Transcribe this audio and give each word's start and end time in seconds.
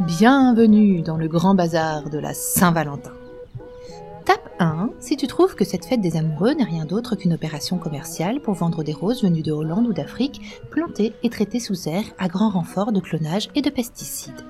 Bienvenue 0.00 1.02
dans 1.02 1.16
le 1.16 1.26
grand 1.26 1.56
bazar 1.56 2.08
de 2.08 2.18
la 2.18 2.32
Saint-Valentin. 2.32 3.10
Tape 4.24 4.48
1 4.60 4.90
si 5.00 5.16
tu 5.16 5.26
trouves 5.26 5.56
que 5.56 5.64
cette 5.64 5.86
fête 5.86 6.00
des 6.00 6.16
amoureux 6.16 6.52
n'est 6.52 6.62
rien 6.62 6.84
d'autre 6.84 7.16
qu'une 7.16 7.32
opération 7.32 7.78
commerciale 7.78 8.40
pour 8.40 8.54
vendre 8.54 8.84
des 8.84 8.92
roses 8.92 9.24
venues 9.24 9.42
de 9.42 9.50
Hollande 9.50 9.88
ou 9.88 9.92
d'Afrique, 9.92 10.62
plantées 10.70 11.14
et 11.24 11.30
traitées 11.30 11.58
sous 11.58 11.74
serre 11.74 12.04
à 12.16 12.28
grand 12.28 12.50
renfort 12.50 12.92
de 12.92 13.00
clonage 13.00 13.48
et 13.56 13.60
de 13.60 13.70
pesticides. 13.70 14.46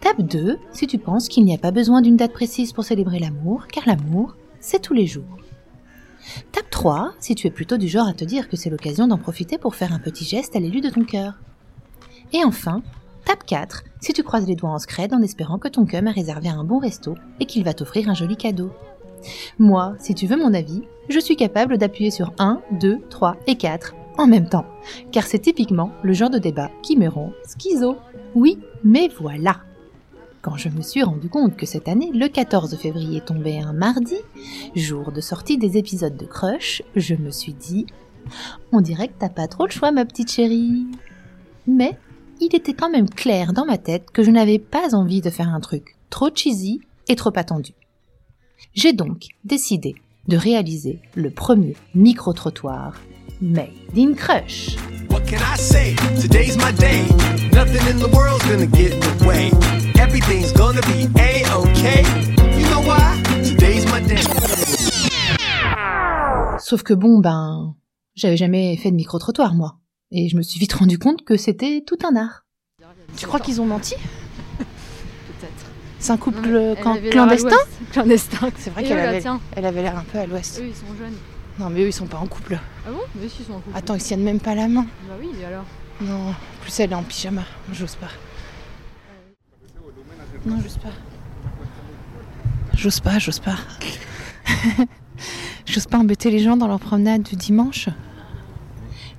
Tape 0.00 0.22
2 0.22 0.58
si 0.72 0.86
tu 0.86 0.96
penses 0.96 1.28
qu'il 1.28 1.44
n'y 1.44 1.54
a 1.54 1.58
pas 1.58 1.70
besoin 1.70 2.00
d'une 2.00 2.16
date 2.16 2.32
précise 2.32 2.72
pour 2.72 2.84
célébrer 2.84 3.18
l'amour, 3.18 3.66
car 3.66 3.84
l'amour, 3.86 4.36
c'est 4.58 4.80
tous 4.80 4.94
les 4.94 5.06
jours. 5.06 5.36
Tape 6.50 6.70
3 6.70 7.12
si 7.18 7.34
tu 7.34 7.46
es 7.46 7.50
plutôt 7.50 7.76
du 7.76 7.88
genre 7.88 8.08
à 8.08 8.14
te 8.14 8.24
dire 8.24 8.48
que 8.48 8.56
c'est 8.56 8.70
l'occasion 8.70 9.06
d'en 9.06 9.18
profiter 9.18 9.58
pour 9.58 9.74
faire 9.74 9.92
un 9.92 9.98
petit 9.98 10.24
geste 10.24 10.56
à 10.56 10.60
l'élu 10.60 10.80
de 10.80 10.88
ton 10.88 11.04
cœur. 11.04 11.34
Et 12.32 12.42
enfin, 12.42 12.82
tape 13.26 13.44
4 13.44 13.82
si 14.00 14.12
tu 14.12 14.22
croises 14.22 14.46
les 14.46 14.54
doigts 14.54 14.70
en 14.70 14.78
scred 14.78 15.12
en 15.12 15.20
espérant 15.20 15.58
que 15.58 15.68
ton 15.68 15.84
cum 15.84 16.06
a 16.06 16.12
réservé 16.12 16.48
un 16.48 16.64
bon 16.64 16.78
resto 16.78 17.16
et 17.40 17.44
qu'il 17.44 17.64
va 17.64 17.74
t'offrir 17.74 18.08
un 18.08 18.14
joli 18.14 18.36
cadeau. 18.36 18.70
Moi, 19.58 19.94
si 19.98 20.14
tu 20.14 20.26
veux 20.26 20.36
mon 20.36 20.54
avis, 20.54 20.82
je 21.08 21.18
suis 21.18 21.36
capable 21.36 21.76
d'appuyer 21.76 22.10
sur 22.10 22.32
1, 22.38 22.62
2, 22.80 23.00
3 23.10 23.36
et 23.48 23.56
4 23.56 23.94
en 24.16 24.26
même 24.26 24.48
temps, 24.48 24.64
car 25.12 25.24
c'est 25.24 25.40
typiquement 25.40 25.90
le 26.02 26.12
genre 26.14 26.30
de 26.30 26.38
débat 26.38 26.70
qui 26.82 26.96
me 26.96 27.08
rend 27.08 27.32
schizo. 27.46 27.96
Oui, 28.34 28.58
mais 28.82 29.10
voilà. 29.20 29.58
Quand 30.40 30.56
je 30.56 30.68
me 30.68 30.80
suis 30.80 31.02
rendu 31.02 31.28
compte 31.28 31.56
que 31.56 31.66
cette 31.66 31.88
année, 31.88 32.12
le 32.14 32.28
14 32.28 32.76
février 32.76 33.20
tombait 33.20 33.58
un 33.58 33.72
mardi, 33.72 34.16
jour 34.76 35.10
de 35.10 35.20
sortie 35.20 35.58
des 35.58 35.76
épisodes 35.76 36.16
de 36.16 36.24
Crush, 36.24 36.82
je 36.94 37.16
me 37.16 37.30
suis 37.30 37.52
dit 37.52 37.86
On 38.70 38.80
dirait 38.80 39.08
que 39.08 39.18
t'as 39.18 39.28
pas 39.28 39.48
trop 39.48 39.66
le 39.66 39.72
choix, 39.72 39.90
ma 39.90 40.04
petite 40.04 40.30
chérie. 40.30 40.86
Mais 41.66 41.98
il 42.40 42.54
était 42.54 42.74
quand 42.74 42.90
même 42.90 43.08
clair 43.08 43.52
dans 43.52 43.64
ma 43.64 43.78
tête 43.78 44.10
que 44.10 44.22
je 44.22 44.30
n'avais 44.30 44.58
pas 44.58 44.94
envie 44.94 45.20
de 45.20 45.30
faire 45.30 45.48
un 45.48 45.60
truc 45.60 45.96
trop 46.10 46.30
cheesy 46.34 46.80
et 47.08 47.16
trop 47.16 47.32
attendu. 47.36 47.72
J'ai 48.74 48.92
donc 48.92 49.28
décidé 49.44 49.94
de 50.28 50.36
réaliser 50.36 51.00
le 51.14 51.30
premier 51.30 51.76
micro-trottoir 51.94 53.00
Made 53.40 53.68
in 53.96 54.14
Crush. 54.14 54.76
What 55.10 55.20
can 55.26 55.38
I 55.38 55.56
say? 55.58 55.94
Today's 56.20 56.56
my 56.56 56.72
day. 56.72 57.02
Nothing 57.52 57.86
in 57.88 57.98
the 57.98 58.10
world's 58.14 58.44
gonna 58.48 58.66
get 58.66 58.92
in 58.92 59.00
the 59.00 59.26
way. 59.26 59.50
Everything's 60.00 60.52
gonna 60.52 60.80
be 60.82 61.08
a-okay. 61.18 62.02
You 62.58 62.66
know 62.70 62.80
why? 62.80 63.22
Today's 63.42 63.84
my 63.86 64.00
day. 64.00 64.22
Sauf 66.58 66.82
que 66.82 66.94
bon, 66.94 67.20
ben, 67.20 67.74
j'avais 68.14 68.36
jamais 68.36 68.76
fait 68.76 68.90
de 68.90 68.96
micro-trottoir, 68.96 69.54
moi. 69.54 69.76
Et 70.12 70.28
je 70.28 70.36
me 70.36 70.42
suis 70.42 70.60
vite 70.60 70.72
rendu 70.72 70.98
compte 70.98 71.24
que 71.24 71.36
c'était 71.36 71.82
tout 71.86 71.98
un 72.08 72.16
art. 72.16 72.44
Tu 73.16 73.26
crois 73.26 73.40
qu'ils 73.40 73.60
ont 73.60 73.66
menti? 73.66 73.94
Peut-être. 74.58 75.66
C'est 75.98 76.12
un 76.12 76.16
couple 76.16 76.50
Non, 76.84 76.96
clandestin? 77.10 77.56
Clandestin. 77.90 78.50
C'est 78.56 78.70
vrai 78.70 78.84
qu'elle 78.84 78.98
avait, 78.98 79.20
tiens. 79.20 79.40
elle 79.56 79.66
avait 79.66 79.82
l'air 79.82 79.98
un 79.98 80.04
peu 80.04 80.18
à 80.18 80.26
l'ouest. 80.26 80.60
Eux, 80.60 80.68
ils 80.68 80.74
sont 80.74 80.94
jeunes. 80.98 81.16
Non, 81.58 81.70
mais 81.70 81.80
eux, 81.80 81.88
ils 81.88 81.92
sont 81.92 82.06
pas 82.06 82.18
en 82.18 82.26
couple. 82.26 82.58
Ah 82.86 82.90
bon? 82.90 83.00
Mais 83.20 83.28
si, 83.28 83.38
ils 83.40 83.46
sont 83.46 83.54
en 83.54 83.60
couple. 83.60 83.76
Attends, 83.76 83.94
ils 83.94 84.02
tiennent 84.02 84.22
même 84.22 84.40
pas 84.40 84.54
la 84.54 84.68
main. 84.68 84.86
Bah 85.08 85.14
oui, 85.18 85.30
et 85.40 85.44
alors? 85.44 85.64
Non, 86.00 86.28
en 86.28 86.34
plus 86.60 86.78
elle 86.78 86.92
est 86.92 86.94
en 86.94 87.02
pyjama. 87.02 87.42
J'ose 87.72 87.96
pas. 87.96 88.10
Non, 90.44 90.60
j'ose 90.62 90.76
pas. 90.76 90.92
J'ose 92.74 93.00
pas, 93.00 93.18
j'ose 93.18 93.40
pas. 93.40 93.56
j'ose 95.66 95.86
pas 95.86 95.98
embêter 95.98 96.30
les 96.30 96.40
gens 96.40 96.56
dans 96.56 96.68
leur 96.68 96.78
promenade 96.78 97.22
du 97.22 97.36
dimanche? 97.36 97.88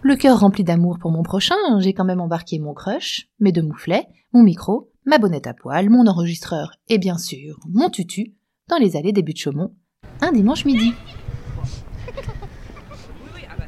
Le 0.07 0.15
cœur 0.15 0.39
rempli 0.39 0.63
d'amour 0.63 0.99
pour 0.99 1.11
mon 1.11 1.21
prochain, 1.21 1.57
j'ai 1.79 1.93
quand 1.93 2.05
même 2.05 2.21
embarqué 2.21 2.59
mon 2.59 2.73
crush, 2.73 3.27
mes 3.41 3.51
deux 3.51 3.61
mouflets, 3.61 4.07
mon 4.31 4.41
micro, 4.41 4.89
ma 5.03 5.17
bonnette 5.17 5.47
à 5.47 5.53
poil, 5.53 5.89
mon 5.89 6.07
enregistreur 6.07 6.71
et 6.87 6.97
bien 6.97 7.17
sûr 7.17 7.59
mon 7.69 7.89
tutu 7.89 8.33
dans 8.69 8.77
les 8.77 8.95
allées 8.95 9.11
des 9.11 9.21
buts 9.21 9.33
de 9.33 9.37
Chaumont, 9.37 9.75
un 10.21 10.31
dimanche 10.31 10.63
midi. 10.63 10.93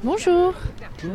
Bonjour. 0.01 0.53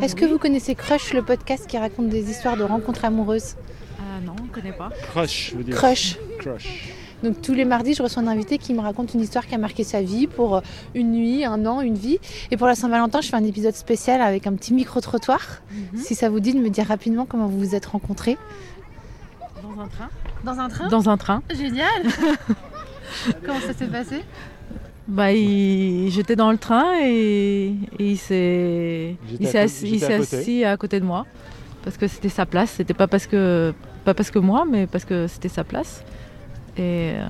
Est-ce 0.03 0.15
que 0.15 0.27
vous 0.27 0.37
connaissez 0.37 0.75
Crush, 0.75 1.15
le 1.15 1.23
podcast 1.23 1.67
qui 1.67 1.79
raconte 1.79 2.11
des 2.11 2.29
histoires 2.29 2.59
de 2.59 2.65
rencontres 2.65 3.07
amoureuses? 3.07 3.57
Ah 3.99 4.21
non, 4.23 4.37
on 4.45 4.49
connaît 4.49 4.77
pas. 4.77 4.91
Crush, 5.05 5.53
je 5.53 5.57
veux 5.57 5.65
dire. 5.65 5.75
Crush. 5.75 6.19
Crush. 6.39 6.94
Donc 7.25 7.41
tous 7.41 7.55
les 7.55 7.65
mardis, 7.65 7.95
je 7.95 8.03
reçois 8.03 8.23
un 8.23 8.27
invité 8.27 8.59
qui 8.59 8.75
me 8.75 8.81
raconte 8.81 9.15
une 9.15 9.21
histoire 9.23 9.47
qui 9.47 9.55
a 9.55 9.59
marqué 9.59 9.83
sa 9.83 10.03
vie 10.03 10.27
pour 10.27 10.57
euh, 10.57 10.61
une 10.95 11.11
nuit, 11.13 11.45
un 11.47 11.65
an, 11.65 11.81
une 11.81 11.95
vie. 11.95 12.19
Et 12.51 12.59
pour 12.59 12.67
la 12.67 12.75
Saint-Valentin, 12.75 13.23
je 13.23 13.29
fais 13.29 13.37
un 13.37 13.45
épisode 13.45 13.75
spécial 13.75 14.21
avec 14.21 14.47
un 14.47 14.53
petit 14.53 14.75
micro-trottoir. 14.75 15.41
Mhm. 15.73 16.01
Si 16.01 16.15
ça 16.15 16.29
vous 16.29 16.39
dit 16.39 16.53
de 16.53 16.59
me 16.61 16.69
dire 16.69 16.87
rapidement 16.87 17.25
comment 17.25 17.47
vous 17.47 17.59
vous 17.59 17.75
êtes 17.75 17.87
rencontrés. 17.87 18.37
Dans 19.63 19.83
un 19.83 19.87
train 19.89 20.09
Dans 20.45 20.61
un 20.61 20.69
train 20.69 20.89
Dans 20.89 21.09
un 21.09 21.17
train. 21.17 21.43
Génial 21.51 22.03
Comment 23.47 23.61
ça 23.61 23.73
s'est 23.73 23.87
passé? 23.87 24.23
Bah, 25.09 25.33
il- 25.33 26.11
j'étais 26.11 26.37
dans 26.37 26.51
le 26.53 26.59
train 26.59 26.93
et, 27.03 27.75
et 27.99 28.11
il 28.13 28.19
s'est 28.19 29.17
assis, 29.57 30.05
assis 30.05 30.65
à 30.65 30.77
côté 30.77 31.01
de 31.01 31.05
moi 31.07 31.25
parce 31.83 31.97
que 31.97 32.07
c'était 32.07 32.29
sa 32.31 32.45
place. 32.47 32.71
C'était 32.71 32.95
pas 32.95 33.07
parce 33.07 33.27
que 33.27 33.73
pas 34.05 34.13
parce 34.15 34.31
que 34.31 34.39
moi, 34.39 34.65
mais 34.71 34.87
parce 34.87 35.05
que 35.05 35.27
c'était 35.27 35.49
sa 35.49 35.65
place. 35.65 36.03
Et 36.77 37.13
euh, 37.17 37.27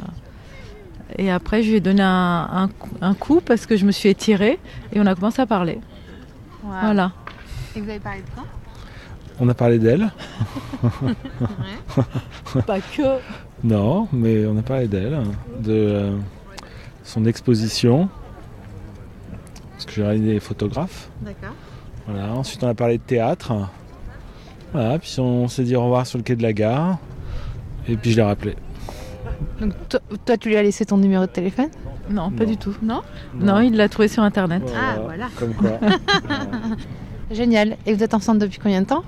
et 1.18 1.30
après, 1.30 1.62
je 1.62 1.70
lui 1.70 1.76
ai 1.76 1.80
donné 1.80 2.02
un, 2.02 2.48
un 2.50 2.68
coup- 2.68 2.96
un 3.00 3.14
coup 3.14 3.40
parce 3.40 3.66
que 3.66 3.76
je 3.76 3.84
me 3.84 3.92
suis 3.92 4.08
étirée 4.08 4.58
et 4.92 5.00
on 5.00 5.06
a 5.06 5.14
commencé 5.14 5.40
à 5.42 5.46
parler. 5.46 5.78
Voilà. 6.62 7.12
Et 7.76 7.80
vous 7.80 7.88
avez 7.90 8.00
parlé 8.00 8.20
de 8.22 8.30
quoi? 8.34 8.44
On 9.38 9.48
a 9.48 9.54
parlé 9.54 9.78
d'elle. 9.78 10.10
Pas 12.66 12.80
que. 12.80 13.18
Non, 13.62 14.08
mais 14.12 14.46
on 14.46 14.56
a 14.58 14.62
parlé 14.62 14.88
d'elle, 14.88 15.18
de 15.60 15.72
euh, 15.72 16.16
son 17.02 17.24
exposition. 17.26 18.08
Parce 19.72 19.86
que 19.86 19.92
j'ai 19.92 20.04
réalisé 20.04 20.34
des 20.34 20.40
photographes. 20.40 21.08
D'accord. 21.20 21.54
Voilà. 22.06 22.32
Ensuite, 22.32 22.62
on 22.64 22.68
a 22.68 22.74
parlé 22.74 22.98
de 22.98 23.02
théâtre. 23.02 23.52
Voilà. 24.72 24.98
Puis 24.98 25.16
on 25.18 25.48
s'est 25.48 25.64
dit 25.64 25.76
au 25.76 25.82
revoir 25.82 26.06
sur 26.06 26.18
le 26.18 26.24
quai 26.24 26.36
de 26.36 26.42
la 26.42 26.52
gare. 26.52 26.98
Et 27.88 27.96
puis 27.96 28.12
je 28.12 28.16
l'ai 28.16 28.22
rappelé. 28.22 28.56
Donc 29.60 29.72
toi, 29.88 30.00
toi, 30.24 30.36
tu 30.36 30.48
lui 30.48 30.56
as 30.56 30.62
laissé 30.62 30.84
ton 30.84 30.96
numéro 30.96 31.22
de 31.26 31.30
téléphone? 31.30 31.68
Non, 32.10 32.30
pas 32.30 32.44
Non. 32.44 32.50
du 32.50 32.56
tout. 32.56 32.74
Non? 32.82 33.02
Non, 33.34 33.60
il 33.60 33.76
l'a 33.76 33.88
trouvé 33.88 34.08
sur 34.08 34.22
internet. 34.22 34.62
Ah, 34.76 34.98
voilà. 35.02 35.28
Comme 35.38 35.54
quoi. 35.54 35.78
Génial. 37.30 37.76
Et 37.86 37.94
vous 37.94 38.02
êtes 38.02 38.14
ensemble 38.14 38.40
depuis 38.40 38.58
combien 38.58 38.82
de 38.82 38.86
temps? 38.86 39.04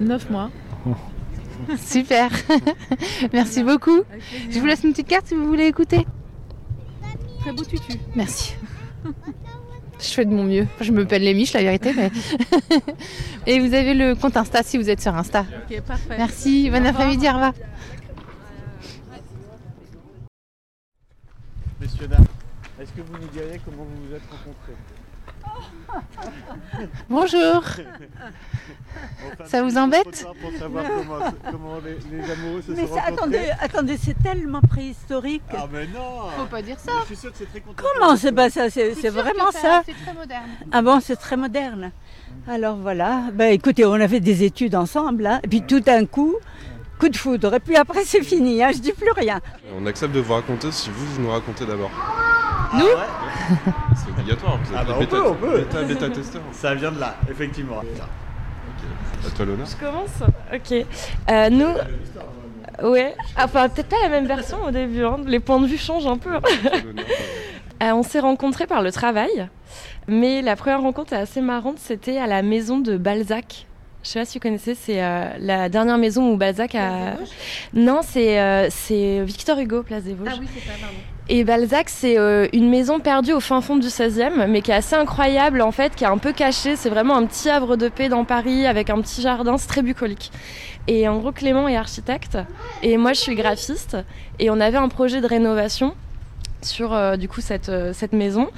Neuf 0.00 0.28
mois. 0.30 0.50
Super. 1.78 2.30
Merci 3.32 3.62
beaucoup. 3.62 4.00
Je 4.50 4.58
vous 4.58 4.66
laisse 4.66 4.82
une 4.82 4.90
petite 4.90 5.08
carte 5.08 5.26
si 5.28 5.34
vous 5.34 5.46
voulez 5.46 5.66
écouter. 5.66 6.06
Très 7.40 7.52
beau 7.52 7.64
tutu. 7.64 7.98
Merci. 8.16 8.54
Je 10.00 10.08
fais 10.08 10.24
de 10.24 10.30
mon 10.30 10.42
mieux. 10.42 10.66
Je 10.80 10.90
me 10.90 11.04
pèle 11.06 11.22
les 11.22 11.34
miches, 11.34 11.52
la 11.52 11.60
vérité. 11.62 11.92
Mais... 11.94 12.10
Et 13.46 13.60
vous 13.60 13.72
avez 13.74 13.94
le 13.94 14.16
compte 14.16 14.36
Insta 14.36 14.64
si 14.64 14.76
vous 14.76 14.90
êtes 14.90 15.00
sur 15.00 15.14
Insta. 15.14 15.44
Ok, 15.70 15.80
parfait. 15.82 16.16
Merci. 16.18 16.68
Bon 16.70 16.84
après-midi. 16.84 17.28
Au 17.28 17.32
revoir. 17.34 17.52
Messieurs, 21.80 22.06
dames, 22.08 22.24
est-ce 22.94 23.00
que 23.02 23.06
vous 23.06 23.18
nous 23.18 23.28
diriez 23.28 23.60
comment 23.64 23.84
vous 23.84 24.08
vous 24.08 24.14
êtes 24.14 24.22
rencontrés 24.30 24.76
Bonjour. 27.08 27.62
Enfin, 29.32 29.44
Ça 29.46 29.62
vous 29.62 29.76
embête 29.78 30.26
Pour 30.40 30.52
savoir 30.58 30.84
comment, 30.84 31.18
comment 31.50 31.74
les, 31.84 31.96
les 32.16 32.30
amoureux 32.30 32.62
se 32.62 32.72
Mais 32.72 32.86
sont 32.86 32.94
rencontrés. 32.94 33.12
attendez, 33.14 33.50
attendez, 33.60 33.96
c'est 33.96 34.20
tellement 34.22 34.60
préhistorique. 34.60 35.42
Ah 35.52 35.66
mais 35.72 35.86
non 35.86 36.28
Faut 36.36 36.46
pas 36.46 36.62
dire 36.62 36.78
ça. 36.78 36.92
Je 37.02 37.06
suis 37.06 37.16
sûr 37.16 37.30
que 37.32 37.38
c'est 37.38 37.46
très 37.50 37.60
contemporain. 37.60 37.90
Comment 37.98 38.16
c'est 38.16 38.32
pas 38.32 38.50
ça 38.50 38.68
C'est 38.70 38.94
c'est 38.94 39.10
vraiment 39.10 39.50
ça 39.52 39.82
C'est 39.86 39.94
très 39.94 40.14
moderne. 40.14 40.48
Ah 40.72 40.82
bon, 40.82 41.00
c'est 41.00 41.16
très 41.16 41.36
moderne. 41.36 41.92
Alors 42.48 42.76
voilà, 42.76 43.24
ben 43.32 43.52
écoutez, 43.52 43.84
on 43.84 43.94
a 43.94 44.08
fait 44.08 44.20
des 44.20 44.42
études 44.42 44.74
ensemble, 44.74 45.26
hein, 45.26 45.40
et 45.44 45.48
puis 45.48 45.62
tout 45.62 45.80
d'un 45.80 46.04
coup, 46.06 46.34
coup 46.98 47.08
de 47.08 47.16
foudre, 47.16 47.54
et 47.54 47.60
puis 47.60 47.76
après 47.76 48.04
c'est 48.04 48.22
fini, 48.22 48.62
hein, 48.62 48.70
je 48.74 48.78
dis 48.80 48.92
plus 48.92 49.12
rien. 49.12 49.40
On 49.78 49.86
accepte 49.86 50.12
de 50.14 50.20
vous 50.20 50.32
raconter 50.34 50.72
si 50.72 50.90
vous, 50.90 51.06
vous 51.06 51.22
nous 51.22 51.30
racontez 51.30 51.64
d'abord. 51.66 51.90
Nous 52.74 52.86
C'est 53.96 54.10
obligatoire, 54.10 54.58
vous 54.62 54.72
êtes 54.72 54.78
Ah 54.80 54.84
bah, 54.84 54.92
on 54.96 55.00
bêta, 55.00 55.16
peut, 55.16 55.26
on 55.28 55.34
peut. 55.34 55.58
bêta, 55.58 55.82
bêta 55.82 56.10
testeurs. 56.10 56.42
Ça 56.52 56.74
vient 56.74 56.92
de 56.92 57.00
là, 57.00 57.16
effectivement. 57.30 57.80
À 57.80 59.30
toi 59.36 59.44
l'honneur. 59.44 59.66
Je 59.66 59.84
commence 59.84 60.22
Ok. 60.52 60.86
Euh, 61.30 61.50
nous. 61.50 62.88
Ouais. 62.88 63.14
Enfin, 63.38 63.68
peut-être 63.68 63.88
pas 63.88 63.96
la 64.02 64.08
même 64.08 64.26
version 64.26 64.62
au 64.64 64.70
début. 64.70 65.04
hein. 65.04 65.18
Les 65.26 65.38
points 65.40 65.60
de 65.60 65.66
vue 65.66 65.76
changent 65.78 66.06
un 66.06 66.18
peu. 66.18 66.30
L'honneur. 66.30 67.04
Euh, 67.82 67.90
on 67.94 68.04
s'est 68.04 68.20
rencontrés 68.20 68.68
par 68.68 68.80
le 68.80 68.92
travail. 68.92 69.48
Mais 70.06 70.40
la 70.40 70.54
première 70.54 70.82
rencontre 70.82 71.14
est 71.14 71.16
assez 71.16 71.40
marrante. 71.40 71.78
C'était 71.80 72.16
à 72.16 72.28
la 72.28 72.40
maison 72.42 72.78
de 72.78 72.96
Balzac. 72.96 73.66
Je 74.04 74.08
sais 74.08 74.20
pas 74.20 74.24
si 74.24 74.38
vous 74.38 74.42
connaissez, 74.42 74.76
c'est 74.76 75.02
euh, 75.02 75.24
la 75.40 75.68
dernière 75.68 75.98
maison 75.98 76.30
où 76.30 76.36
Balzac 76.36 76.76
a. 76.76 77.14
Non, 77.74 78.02
c'est 78.04 78.40
euh, 78.40 78.68
c'est 78.70 79.24
Victor 79.24 79.58
Hugo, 79.58 79.82
Place 79.82 80.04
des 80.04 80.14
Vosges. 80.14 80.28
Ah 80.32 80.36
oui, 80.40 80.46
c'est 80.54 80.60
ça, 80.60 80.74
pardon. 80.80 80.94
Et 81.28 81.44
Balzac, 81.44 81.88
c'est 81.88 82.18
euh, 82.18 82.48
une 82.52 82.68
maison 82.68 82.98
perdue 82.98 83.32
au 83.32 83.38
fin 83.38 83.60
fond 83.60 83.76
du 83.76 83.86
16e, 83.86 84.46
mais 84.48 84.60
qui 84.60 84.72
est 84.72 84.74
assez 84.74 84.96
incroyable 84.96 85.62
en 85.62 85.70
fait, 85.70 85.94
qui 85.94 86.02
est 86.02 86.08
un 86.08 86.18
peu 86.18 86.32
cachée. 86.32 86.74
C'est 86.74 86.90
vraiment 86.90 87.16
un 87.16 87.26
petit 87.26 87.48
havre 87.48 87.76
de 87.76 87.88
paix 87.88 88.08
dans 88.08 88.24
Paris 88.24 88.66
avec 88.66 88.90
un 88.90 89.00
petit 89.00 89.22
jardin, 89.22 89.56
c'est 89.56 89.68
très 89.68 89.82
bucolique. 89.82 90.32
Et 90.88 91.08
en 91.08 91.18
gros, 91.18 91.30
Clément 91.30 91.68
est 91.68 91.76
architecte 91.76 92.38
et 92.82 92.96
moi 92.96 93.12
je 93.12 93.20
suis 93.20 93.36
graphiste. 93.36 93.96
Et 94.40 94.50
on 94.50 94.58
avait 94.58 94.78
un 94.78 94.88
projet 94.88 95.20
de 95.20 95.26
rénovation 95.26 95.94
sur 96.64 96.92
euh, 96.92 97.16
du 97.16 97.28
coup 97.28 97.40
cette, 97.40 97.68
euh, 97.68 97.92
cette 97.92 98.12
maison. 98.12 98.48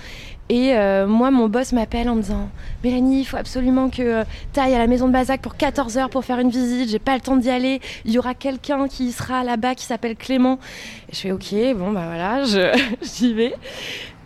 Et 0.50 0.74
euh, 0.74 1.06
moi, 1.06 1.30
mon 1.30 1.48
boss 1.48 1.72
m'appelle 1.72 2.08
en 2.08 2.16
me 2.16 2.20
disant 2.20 2.50
Mélanie, 2.82 3.20
il 3.20 3.24
faut 3.24 3.38
absolument 3.38 3.88
que 3.88 4.24
tu 4.52 4.60
ailles 4.60 4.74
à 4.74 4.78
la 4.78 4.86
maison 4.86 5.08
de 5.08 5.12
Balzac 5.12 5.40
pour 5.40 5.56
14 5.56 5.96
heures 5.96 6.10
pour 6.10 6.24
faire 6.24 6.38
une 6.38 6.50
visite. 6.50 6.90
J'ai 6.90 6.98
pas 6.98 7.14
le 7.14 7.20
temps 7.20 7.36
d'y 7.36 7.48
aller. 7.48 7.80
Il 8.04 8.12
y 8.12 8.18
aura 8.18 8.34
quelqu'un 8.34 8.86
qui 8.86 9.12
sera 9.12 9.42
là-bas 9.42 9.74
qui 9.74 9.84
s'appelle 9.84 10.16
Clément. 10.16 10.58
Et 11.08 11.14
je 11.14 11.20
fais 11.20 11.32
Ok, 11.32 11.54
bon, 11.76 11.92
bah 11.92 12.04
voilà, 12.06 12.42
j'y 13.02 13.32
vais. 13.32 13.54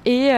Et 0.04 0.31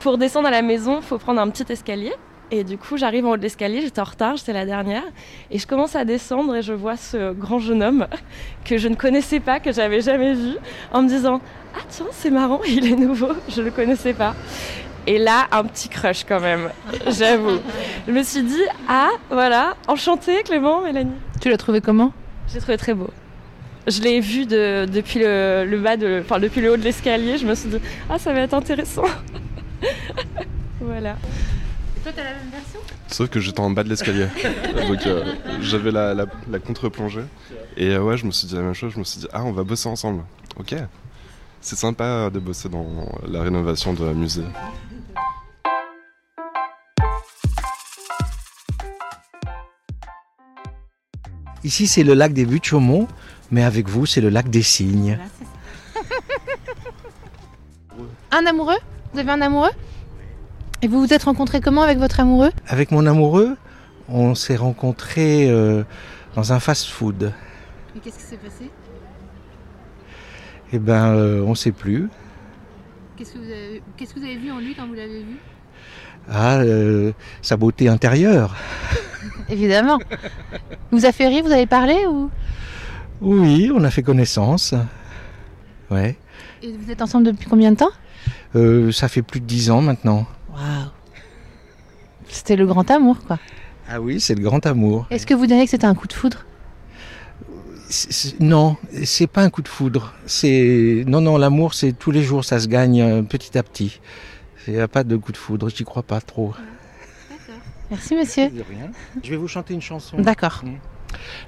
pour 0.00 0.18
descendre 0.18 0.48
à 0.48 0.50
la 0.50 0.60
maison, 0.62 0.96
il 0.98 1.02
faut 1.02 1.18
prendre 1.18 1.40
un 1.40 1.48
petit 1.48 1.72
escalier. 1.72 2.12
Et 2.54 2.64
du 2.64 2.76
coup, 2.76 2.98
j'arrive 2.98 3.24
en 3.24 3.30
haut 3.30 3.36
de 3.38 3.42
l'escalier, 3.42 3.80
j'étais 3.80 4.02
en 4.02 4.04
retard, 4.04 4.36
j'étais 4.36 4.52
la 4.52 4.66
dernière. 4.66 5.04
Et 5.50 5.58
je 5.58 5.66
commence 5.66 5.96
à 5.96 6.04
descendre 6.04 6.54
et 6.54 6.60
je 6.60 6.74
vois 6.74 6.98
ce 6.98 7.32
grand 7.32 7.58
jeune 7.58 7.82
homme 7.82 8.06
que 8.66 8.76
je 8.76 8.88
ne 8.88 8.94
connaissais 8.94 9.40
pas, 9.40 9.58
que 9.58 9.72
j'avais 9.72 10.02
jamais 10.02 10.34
vu, 10.34 10.56
en 10.92 11.00
me 11.00 11.08
disant 11.08 11.40
Ah 11.74 11.78
tiens, 11.88 12.06
c'est 12.12 12.30
marrant, 12.30 12.60
il 12.68 12.86
est 12.92 12.96
nouveau, 12.96 13.30
je 13.48 13.62
le 13.62 13.70
connaissais 13.70 14.12
pas. 14.14 14.34
Et 15.06 15.18
là, 15.18 15.48
un 15.50 15.64
petit 15.64 15.88
crush 15.88 16.24
quand 16.24 16.40
même, 16.40 16.70
j'avoue. 17.08 17.58
Je 18.06 18.12
me 18.12 18.22
suis 18.22 18.42
dit 18.42 18.62
Ah, 18.88 19.08
voilà, 19.30 19.76
enchanté 19.88 20.42
Clément, 20.44 20.82
Mélanie. 20.82 21.10
Tu 21.40 21.48
l'as 21.50 21.56
trouvé 21.56 21.80
comment? 21.80 22.12
J'ai 22.52 22.60
trouvé 22.60 22.76
très 22.76 22.94
beau. 22.94 23.10
Je 23.88 24.00
l'ai 24.00 24.20
vu 24.20 24.46
de- 24.46 24.86
depuis 24.86 25.18
le, 25.18 25.64
le 25.68 25.78
bas 25.80 25.96
de, 25.96 26.20
enfin 26.24 26.38
depuis 26.38 26.60
le 26.60 26.72
haut 26.72 26.76
de 26.76 26.82
l'escalier. 26.82 27.36
Je 27.36 27.46
me 27.46 27.54
suis 27.56 27.68
dit 27.68 27.78
ah 28.08 28.16
ça 28.18 28.32
va 28.32 28.40
être 28.40 28.54
intéressant. 28.54 29.02
voilà. 30.80 31.16
Toi, 32.04 32.12
t'as 32.14 32.22
la 32.24 32.30
même 32.30 32.50
version? 32.52 32.78
Sauf 33.08 33.28
que 33.28 33.40
j'étais 33.40 33.60
en 33.60 33.70
bas 33.70 33.82
de 33.84 33.88
l'escalier. 33.88 34.26
Donc 34.88 35.04
euh, 35.06 35.24
j'avais 35.60 35.90
la, 35.90 36.14
la- 36.14 36.26
la 36.50 36.58
contre-plongée. 36.60 37.24
Et 37.76 37.88
euh, 37.90 38.02
ouais, 38.02 38.16
je 38.16 38.24
me 38.26 38.30
suis 38.30 38.46
dit 38.46 38.54
la 38.54 38.62
même 38.62 38.74
chose. 38.74 38.92
Je 38.94 38.98
me 39.00 39.04
suis 39.04 39.20
dit, 39.20 39.28
ah, 39.32 39.42
on 39.44 39.52
va 39.52 39.64
bosser 39.64 39.88
ensemble. 39.88 40.22
Ok. 40.58 40.74
C'est 41.64 41.76
sympa 41.76 42.28
de 42.28 42.40
bosser 42.40 42.68
dans 42.68 42.84
la 43.26 43.40
rénovation 43.40 43.92
de 43.92 44.12
musée. 44.12 44.42
Ici, 51.62 51.86
c'est 51.86 52.02
le 52.02 52.14
lac 52.14 52.32
des 52.32 52.44
buttes 52.44 52.64
Chaumont, 52.64 53.06
mais 53.52 53.62
avec 53.62 53.88
vous, 53.88 54.06
c'est 54.06 54.20
le 54.20 54.28
lac 54.28 54.50
des 54.50 54.62
cygnes. 54.62 55.20
Un 58.32 58.44
amoureux? 58.44 58.78
Vous 59.12 59.20
avez 59.20 59.30
un 59.30 59.40
amoureux? 59.40 59.70
Et 60.82 60.88
vous 60.88 60.98
vous 60.98 61.14
êtes 61.14 61.22
rencontrés 61.22 61.60
comment 61.60 61.82
avec 61.82 61.98
votre 61.98 62.18
amoureux? 62.18 62.50
Avec 62.66 62.90
mon 62.90 63.06
amoureux, 63.06 63.56
on 64.08 64.34
s'est 64.34 64.56
rencontrés 64.56 65.48
euh, 65.48 65.84
dans 66.34 66.52
un 66.52 66.58
fast-food. 66.58 67.32
Et 67.94 68.00
qu'est-ce 68.00 68.18
qui 68.18 68.24
s'est 68.24 68.36
passé? 68.36 68.68
Eh 70.72 70.78
ben, 70.78 71.14
euh, 71.14 71.42
on 71.42 71.54
sait 71.54 71.72
plus. 71.72 72.08
Qu'est-ce 73.16 73.34
que, 73.34 73.38
vous 73.38 73.44
avez... 73.44 73.82
qu'est-ce 73.96 74.14
que 74.14 74.20
vous 74.20 74.24
avez 74.24 74.36
vu 74.36 74.50
en 74.50 74.58
lui 74.58 74.74
quand 74.74 74.86
vous 74.86 74.94
l'avez 74.94 75.20
vu? 75.20 75.36
Ah, 76.30 76.58
euh, 76.60 77.12
sa 77.42 77.56
beauté 77.56 77.88
intérieure. 77.88 78.56
Évidemment. 79.48 79.98
vous 80.90 81.04
a 81.04 81.12
fait 81.12 81.28
rire, 81.28 81.44
vous 81.44 81.52
avez 81.52 81.66
parlé 81.66 82.06
ou? 82.06 82.30
Oui, 83.20 83.70
on 83.74 83.84
a 83.84 83.90
fait 83.90 84.02
connaissance. 84.02 84.74
Ouais. 85.90 86.16
Et 86.62 86.72
vous 86.72 86.90
êtes 86.90 87.02
ensemble 87.02 87.26
depuis 87.26 87.48
combien 87.48 87.72
de 87.72 87.76
temps? 87.76 87.90
Euh, 88.56 88.92
ça 88.92 89.08
fait 89.08 89.22
plus 89.22 89.40
de 89.40 89.46
dix 89.46 89.70
ans 89.70 89.82
maintenant. 89.82 90.26
Waouh 90.52 90.90
C'était 92.28 92.56
le 92.56 92.66
grand 92.66 92.90
amour, 92.90 93.18
quoi. 93.26 93.38
Ah 93.88 94.00
oui, 94.00 94.20
c'est 94.20 94.34
le 94.34 94.42
grand 94.42 94.64
amour. 94.64 95.06
Est-ce 95.10 95.26
que 95.26 95.34
vous 95.34 95.46
diriez 95.46 95.64
que 95.64 95.70
c'était 95.70 95.86
un 95.86 95.94
coup 95.94 96.06
de 96.06 96.12
foudre? 96.12 96.46
Non, 98.40 98.76
c'est 99.04 99.26
pas 99.26 99.42
un 99.42 99.50
coup 99.50 99.62
de 99.62 99.68
foudre. 99.68 100.14
C'est 100.26 101.04
non, 101.06 101.20
non, 101.20 101.36
l'amour, 101.36 101.74
c'est 101.74 101.92
tous 101.92 102.10
les 102.10 102.22
jours, 102.22 102.44
ça 102.44 102.60
se 102.60 102.68
gagne 102.68 103.02
euh, 103.02 103.22
petit 103.22 103.56
à 103.58 103.62
petit. 103.62 104.00
Il 104.66 104.74
n'y 104.74 104.80
a 104.80 104.88
pas 104.88 105.04
de 105.04 105.16
coup 105.16 105.32
de 105.32 105.36
foudre, 105.36 105.68
j'y 105.68 105.84
crois 105.84 106.02
pas 106.02 106.20
trop. 106.20 106.54
Merci, 107.90 108.14
monsieur. 108.14 108.48
De 108.48 108.62
rien. 108.68 108.90
Je 109.22 109.30
vais 109.30 109.36
vous 109.36 109.48
chanter 109.48 109.74
une 109.74 109.82
chanson. 109.82 110.18
D'accord. 110.18 110.62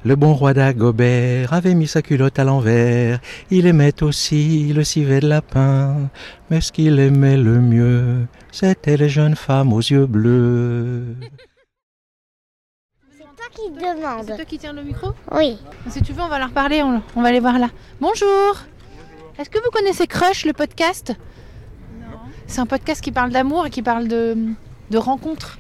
Le 0.05 0.15
bon 0.15 0.35
roi 0.35 0.53
d'Agobert 0.53 1.55
avait 1.55 1.75
mis 1.75 1.87
sa 1.87 2.03
culotte 2.03 2.39
à 2.39 2.45
l'envers. 2.45 3.21
Il 3.51 3.67
aimait 3.67 4.03
aussi 4.03 4.73
le 4.75 4.85
civet 4.85 5.21
de 5.21 5.29
lapin. 5.29 6.11
Mais 6.51 6.61
ce 6.61 6.71
qu'il 6.71 6.99
aimait 6.99 7.39
le 7.39 7.61
mieux, 7.61 8.27
c'était 8.53 8.99
les 8.99 9.09
jeunes 9.09 9.37
femmes 9.37 9.73
aux 9.73 9.81
yeux 9.81 10.07
bleus. 10.07 11.17
C'est 13.57 13.63
toi 13.63 13.79
qui 13.79 13.85
C'est 13.85 13.95
demande. 14.01 14.27
toi 14.27 14.45
qui 14.45 14.59
tiens 14.59 14.73
le 14.73 14.83
micro 14.83 15.09
Oui. 15.33 15.59
Si 15.89 16.03
tu 16.03 16.13
veux, 16.13 16.23
on 16.23 16.29
va 16.29 16.39
leur 16.39 16.51
parler, 16.51 16.83
on, 16.83 17.03
on 17.17 17.23
va 17.23 17.29
aller 17.29 17.41
voir 17.41 17.59
là. 17.59 17.69
Bonjour 18.01 18.57
Est-ce 19.39 19.49
que 19.51 19.59
vous 19.59 19.71
connaissez 19.73 20.07
Crush, 20.07 20.45
le 20.45 20.53
podcast? 20.53 21.13
Non. 22.01 22.07
C'est 22.47 22.61
un 22.61 22.67
podcast 22.67 23.01
qui 23.01 23.13
parle 23.13 23.31
d'amour 23.31 23.67
et 23.67 23.71
qui 23.71 23.83
parle 23.83 24.09
de, 24.09 24.37
de 24.91 24.99
rencontres. 24.99 25.59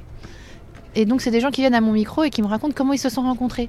Et 0.94 1.04
donc, 1.06 1.20
c'est 1.20 1.30
des 1.30 1.40
gens 1.40 1.50
qui 1.50 1.60
viennent 1.60 1.74
à 1.74 1.80
mon 1.80 1.92
micro 1.92 2.22
et 2.24 2.30
qui 2.30 2.42
me 2.42 2.46
racontent 2.46 2.74
comment 2.76 2.92
ils 2.92 2.98
se 2.98 3.08
sont 3.08 3.22
rencontrés. 3.22 3.68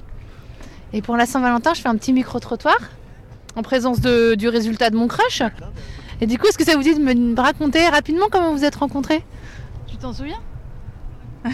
Et 0.92 1.02
pour 1.02 1.16
la 1.16 1.26
Saint-Valentin, 1.26 1.74
je 1.74 1.80
fais 1.80 1.88
un 1.88 1.96
petit 1.96 2.12
micro-trottoir 2.12 2.76
en 3.56 3.62
présence 3.62 4.00
de- 4.00 4.34
du 4.36 4.48
résultat 4.48 4.90
de 4.90 4.96
mon 4.96 5.08
crush. 5.08 5.42
Et 6.20 6.26
du 6.26 6.38
coup, 6.38 6.46
est-ce 6.46 6.58
que 6.58 6.64
ça 6.64 6.76
vous 6.76 6.82
dit 6.82 6.94
de 6.94 7.00
me 7.02 7.40
raconter 7.40 7.86
rapidement 7.88 8.26
comment 8.30 8.52
vous 8.52 8.64
êtes 8.64 8.76
rencontrés? 8.76 9.24
Tu 9.86 9.96
t'en 9.96 10.12
souviens? 10.12 10.40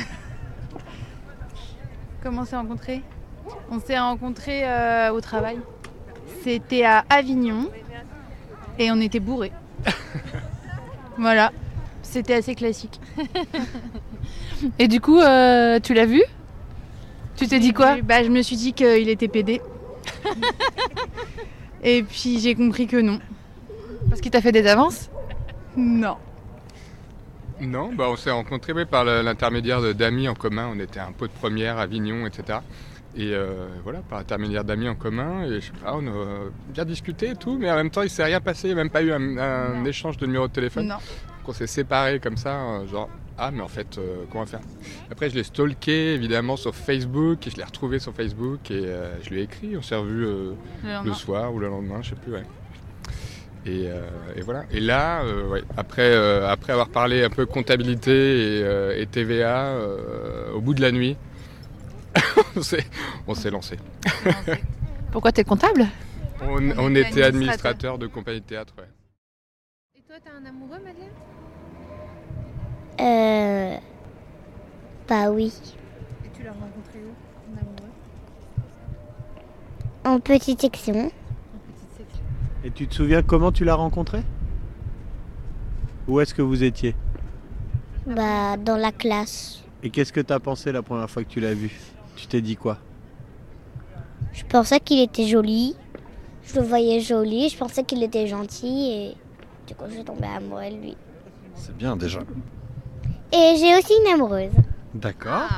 Comment 2.23 2.43
on 2.43 2.45
s'est 2.45 2.57
rencontrés 2.57 3.03
On 3.71 3.81
s'est 3.81 3.99
rencontrés 3.99 4.63
euh, 4.65 5.13
au 5.13 5.21
travail. 5.21 5.59
C'était 6.43 6.85
à 6.85 7.05
Avignon 7.11 7.69
et 8.79 8.93
on 8.93 9.01
était 9.01 9.19
bourrés. 9.19 9.53
voilà, 11.19 11.51
c'était 12.03 12.35
assez 12.35 12.55
classique. 12.55 13.01
Et 14.79 14.87
du 14.87 15.01
coup, 15.01 15.19
euh, 15.19 15.81
tu 15.81 15.93
l'as 15.95 16.07
vu? 16.07 16.23
Tu 17.35 17.49
t'es 17.49 17.59
dit 17.59 17.73
quoi? 17.73 17.97
Bah, 18.03 18.23
Je 18.23 18.29
me 18.29 18.43
suis 18.43 18.57
dit 18.57 18.73
qu'il 18.73 19.09
était 19.09 19.27
pédé. 19.27 19.61
et 21.83 22.05
puis 22.05 22.39
j'ai 22.39 22.55
compris 22.55 22.87
que 22.87 22.99
non. 22.99 23.19
Parce 24.09 24.21
qu'il 24.21 24.31
t'a 24.31 24.41
fait 24.41 24.53
des 24.53 24.69
avances? 24.69 25.11
Non. 25.77 26.17
Non, 27.63 27.93
bah 27.95 28.07
on 28.09 28.17
s'est 28.17 28.31
rencontrés 28.31 28.73
oui, 28.73 28.85
par 28.85 29.05
l'intermédiaire 29.05 29.95
d'amis 29.95 30.29
en 30.29 30.35
commun. 30.35 30.71
On 30.75 30.79
était 30.79 31.01
un 31.01 31.13
pot 31.13 31.27
de 31.27 31.33
première 31.33 31.79
à 31.79 31.83
Avignon, 31.83 32.27
etc. 32.27 32.59
Et 33.15 33.35
euh, 33.35 33.69
voilà, 33.85 34.01
par 34.01 34.19
l'intermédiaire 34.19 34.65
d'amis 34.65 34.89
en 34.89 34.95
commun. 34.95 35.45
Et 35.45 35.61
je 35.61 35.67
sais 35.67 35.73
pas, 35.83 35.95
on 35.95 36.07
a 36.07 36.51
bien 36.69 36.85
discuté 36.85 37.31
et 37.31 37.37
tout, 37.37 37.57
mais 37.59 37.71
en 37.71 37.77
même 37.77 37.91
temps, 37.91 38.03
il 38.03 38.11
s'est 38.11 38.25
rien 38.25 38.41
passé. 38.41 38.69
Il 38.69 38.75
n'y 38.75 38.81
a 38.81 38.83
même 38.83 38.91
pas 38.91 39.03
eu 39.03 39.13
un, 39.13 39.85
échange 39.85 40.17
de 40.17 40.27
numéro 40.27 40.49
de 40.49 40.53
téléphone. 40.53 40.89
Non. 40.89 40.97
Donc 40.97 41.49
on 41.49 41.53
s'est 41.53 41.67
séparés 41.67 42.21
comme 42.21 42.37
ça, 42.37 42.55
euh, 42.55 42.87
genre, 42.87 43.09
ah, 43.39 43.51
mais 43.51 43.63
en 43.63 43.69
fait, 43.69 43.99
euh, 43.99 44.25
comment 44.31 44.47
faire? 44.47 44.61
Après, 45.11 45.31
je 45.31 45.35
l'ai 45.35 45.43
stalké 45.43 46.15
évidemment 46.15 46.57
sur 46.57 46.75
Facebook 46.75 47.47
et 47.47 47.51
je 47.51 47.57
l'ai 47.57 47.65
retrouvé 47.65 47.99
sur 47.99 48.13
Facebook 48.13 48.71
et 48.71 48.85
euh, 48.87 49.21
je 49.23 49.31
lui 49.31 49.41
ai 49.41 49.43
écrit. 49.43 49.77
On 49.77 49.83
s'est 49.83 49.97
revu 49.97 50.27
euh, 50.27 50.53
Le 51.05 51.13
soir 51.13 51.53
ou 51.53 51.59
le 51.59 51.69
lendemain, 51.69 52.03
je 52.03 52.11
sais 52.11 52.17
plus, 52.17 52.33
ouais. 52.33 52.45
Et, 53.65 53.87
euh, 53.89 54.01
et 54.37 54.41
voilà. 54.41 54.65
Et 54.73 54.81
là, 54.81 55.23
euh, 55.23 55.47
ouais, 55.49 55.63
après, 55.77 56.11
euh, 56.13 56.49
après 56.49 56.73
avoir 56.73 56.89
parlé 56.89 57.23
un 57.23 57.31
peu 57.31 57.47
comptabilité 57.47 58.11
et, 58.59 58.63
euh, 58.65 59.01
et 59.01 59.07
TVA, 59.07 59.67
euh, 59.69 60.51
au 60.53 60.61
bout 60.61 60.75
de 60.75 60.81
la 60.81 60.91
nuit, 60.91 61.17
on 62.57 62.63
s'est- 62.63 63.51
lancé. 63.51 63.77
Pourquoi 65.13 65.31
t'es 65.33 65.45
comptable? 65.45 65.87
On, 66.41 66.47
On 66.47 66.73
on 66.79 66.95
était 66.97 67.23
administrateur. 67.23 67.27
administrateur 67.29 67.99
de 67.99 68.07
compagnie 68.09 68.41
de 68.41 68.47
théâtre, 68.47 68.75
ouais. 68.79 68.89
Et 69.97 70.01
toi, 70.03 70.17
t'as 70.25 70.33
un 70.33 70.45
amoureux, 70.45 70.79
Madeleine? 70.85 71.13
Euh. 73.01 73.77
Bah 75.09 75.31
oui. 75.31 75.53
Et 76.25 76.37
tu 76.37 76.43
l'as 76.43 76.51
rencontré 76.53 76.99
où, 76.99 77.15
ton 77.55 77.61
amoureux? 77.61 77.91
En 80.05 80.19
petite 80.21 80.61
section. 80.63 81.11
Et 82.65 82.71
tu 82.71 82.87
te 82.87 82.95
souviens 82.95 83.23
comment 83.23 83.51
tu 83.51 83.65
l'as 83.65 83.75
rencontré? 83.75 84.23
Où 86.07 86.21
est-ce 86.21 86.35
que 86.35 86.43
vous 86.43 86.63
étiez? 86.63 86.95
Bah, 88.07 88.57
dans 88.57 88.77
la 88.77 88.93
classe. 88.93 89.63
Et 89.83 89.91
qu'est-ce 89.91 90.13
que 90.13 90.21
tu 90.21 90.33
as 90.33 90.41
pensé 90.41 90.71
la 90.71 90.83
première 90.83 91.11
fois 91.11 91.25
que 91.25 91.29
tu 91.29 91.41
l'as 91.41 91.55
vu? 91.55 91.73
Tu 92.17 92.27
t'es 92.27 92.41
dit 92.41 92.57
quoi? 92.57 92.79
Je 94.33 94.45
pensais 94.45 94.79
qu'il 94.81 95.01
était 95.01 95.27
joli. 95.27 95.75
Je 96.45 96.57
le 96.57 96.63
voyais 96.63 97.01
joli. 97.01 97.49
Je 97.49 97.57
pensais 97.57 97.83
qu'il 97.83 98.03
était 98.03 98.27
gentil. 98.27 98.91
Et 98.91 99.17
du 99.67 99.75
coup, 99.75 99.85
je 99.89 99.95
suis 99.95 100.05
tombée 100.05 100.27
amoureuse 100.27 100.73
de 100.73 100.81
lui. 100.81 100.97
C'est 101.55 101.77
bien 101.77 101.97
déjà. 101.97 102.21
Et 103.33 103.57
j'ai 103.59 103.77
aussi 103.77 103.93
une 104.05 104.15
amoureuse. 104.15 104.53
D'accord. 104.95 105.49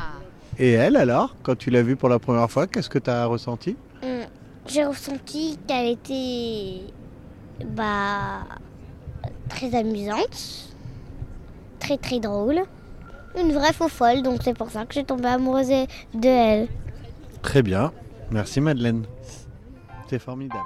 Et 0.59 0.73
elle 0.73 0.97
alors, 0.97 1.37
quand 1.43 1.57
tu 1.57 1.71
l'as 1.71 1.83
vue 1.83 1.97
pour 1.97 2.09
la 2.09 2.19
première 2.19 2.51
fois, 2.51 2.67
qu'est-ce 2.67 2.89
que 2.89 2.99
tu 2.99 3.11
as 3.11 3.27
ressenti? 3.27 3.77
J'ai 4.67 4.85
ressenti 4.85 5.59
qu'elle 5.67 5.89
était. 5.89 6.81
Bah. 7.65 8.45
très 9.49 9.75
amusante, 9.77 10.75
très 11.79 11.97
très 11.97 12.19
drôle, 12.19 12.63
une 13.39 13.53
vraie 13.53 13.73
faux 13.73 13.89
folle, 13.89 14.23
donc 14.23 14.41
c'est 14.43 14.55
pour 14.55 14.71
ça 14.71 14.85
que 14.87 14.95
j'ai 14.95 15.05
tombé 15.05 15.29
amoureuse 15.29 15.69
de 16.15 16.29
elle. 16.29 16.69
Très 17.43 17.63
bien. 17.63 17.93
Merci 18.31 18.61
Madeleine. 18.61 19.05
C'est 20.09 20.19
formidable. 20.19 20.63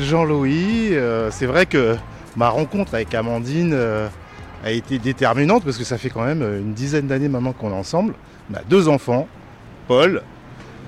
Jean-Louis, 0.00 0.94
euh, 0.94 1.30
c'est 1.30 1.46
vrai 1.46 1.66
que 1.66 1.96
ma 2.36 2.48
rencontre 2.48 2.94
avec 2.94 3.14
Amandine 3.14 3.72
euh, 3.72 4.08
a 4.64 4.70
été 4.70 4.98
déterminante 4.98 5.64
parce 5.64 5.76
que 5.76 5.84
ça 5.84 5.98
fait 5.98 6.10
quand 6.10 6.24
même 6.24 6.42
euh, 6.42 6.60
une 6.60 6.72
dizaine 6.72 7.06
d'années 7.06 7.28
maintenant 7.28 7.52
qu'on 7.52 7.70
est 7.70 7.74
ensemble. 7.74 8.14
On 8.50 8.54
a 8.54 8.62
deux 8.62 8.88
enfants, 8.88 9.28
Paul, 9.88 10.22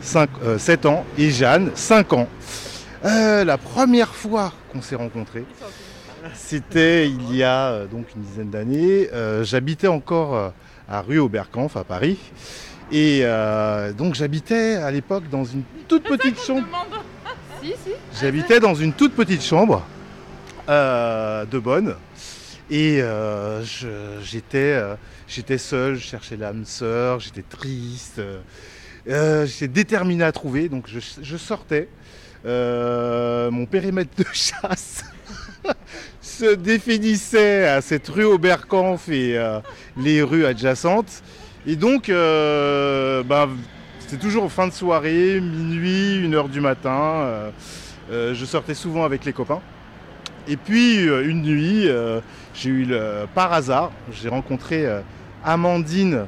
5, 0.00 0.30
7 0.58 0.86
ans, 0.86 1.04
et 1.16 1.30
Jeanne, 1.30 1.70
5 1.74 2.12
ans. 2.12 2.28
Euh, 3.04 3.44
la 3.44 3.58
première 3.58 4.14
fois 4.14 4.52
qu'on 4.72 4.82
s'est 4.82 4.96
rencontrés, 4.96 5.44
c'était 6.34 7.08
il 7.08 7.34
y 7.34 7.42
a 7.42 7.68
euh, 7.68 7.86
donc 7.86 8.06
une 8.16 8.22
dizaine 8.22 8.50
d'années. 8.50 9.08
Euh, 9.12 9.44
j'habitais 9.44 9.86
encore 9.86 10.34
euh, 10.34 10.48
à 10.88 11.00
rue 11.00 11.18
Oberkampf 11.18 11.76
à 11.76 11.84
Paris. 11.84 12.18
Et 12.90 13.20
euh, 13.22 13.92
donc 13.92 14.14
j'habitais 14.14 14.76
à 14.76 14.90
l'époque 14.90 15.24
dans 15.30 15.44
une 15.44 15.62
toute 15.86 16.04
petite 16.04 16.40
chambre. 16.40 16.66
Si, 17.60 17.72
si. 17.84 17.90
J'habitais 18.20 18.60
dans 18.60 18.76
une 18.76 18.92
toute 18.92 19.14
petite 19.14 19.42
chambre 19.42 19.84
euh, 20.68 21.44
de 21.44 21.58
bonne. 21.58 21.96
Et 22.70 22.98
euh, 23.00 23.64
euh, 23.84 24.96
j'étais 25.26 25.58
seul, 25.58 25.94
je 25.94 26.04
cherchais 26.04 26.36
l'âme 26.36 26.66
sœur, 26.66 27.18
j'étais 27.18 27.42
triste. 27.42 28.20
euh, 29.08 29.46
j'étais 29.46 29.68
déterminé 29.68 30.24
à 30.24 30.32
trouver, 30.32 30.68
donc 30.68 30.86
je, 30.86 31.36
sortais. 31.38 31.88
Mon 32.44 33.64
périmètre 33.66 34.10
de 34.18 34.24
chasse 34.34 35.02
se 36.20 36.54
définissait 36.54 37.66
à 37.66 37.80
cette 37.80 38.06
rue 38.08 38.24
Oberkampf 38.24 39.08
et 39.08 39.38
les 39.96 40.22
rues 40.22 40.44
adjacentes. 40.44 41.22
Et 41.66 41.74
donc, 41.74 42.08
ben, 42.08 43.48
c'était 44.00 44.18
toujours 44.18 44.52
fin 44.52 44.68
de 44.68 44.74
soirée, 44.74 45.40
minuit, 45.40 46.16
une 46.22 46.34
heure 46.34 46.50
du 46.50 46.60
matin. 46.60 47.50
je 48.10 48.44
sortais 48.44 48.74
souvent 48.74 49.04
avec 49.04 49.24
les 49.24 49.32
copains. 49.32 49.62
Et 50.48 50.56
puis, 50.56 51.06
euh, 51.06 51.28
une 51.28 51.42
nuit, 51.42 51.88
euh, 51.88 52.20
j'ai 52.54 52.70
eu 52.70 52.84
le, 52.84 53.26
par 53.34 53.52
hasard, 53.52 53.92
j'ai 54.10 54.30
rencontré 54.30 54.86
euh, 54.86 55.00
Amandine 55.44 56.26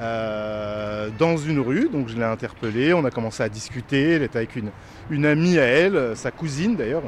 euh, 0.00 1.08
dans 1.18 1.38
une 1.38 1.60
rue. 1.60 1.88
Donc, 1.90 2.08
je 2.08 2.16
l'ai 2.16 2.24
interpellée. 2.24 2.92
On 2.92 3.04
a 3.06 3.10
commencé 3.10 3.42
à 3.42 3.48
discuter. 3.48 4.12
Elle 4.12 4.22
était 4.22 4.36
avec 4.36 4.54
une, 4.56 4.70
une 5.10 5.24
amie 5.24 5.58
à 5.58 5.64
elle, 5.64 6.14
sa 6.14 6.30
cousine 6.30 6.76
d'ailleurs. 6.76 7.02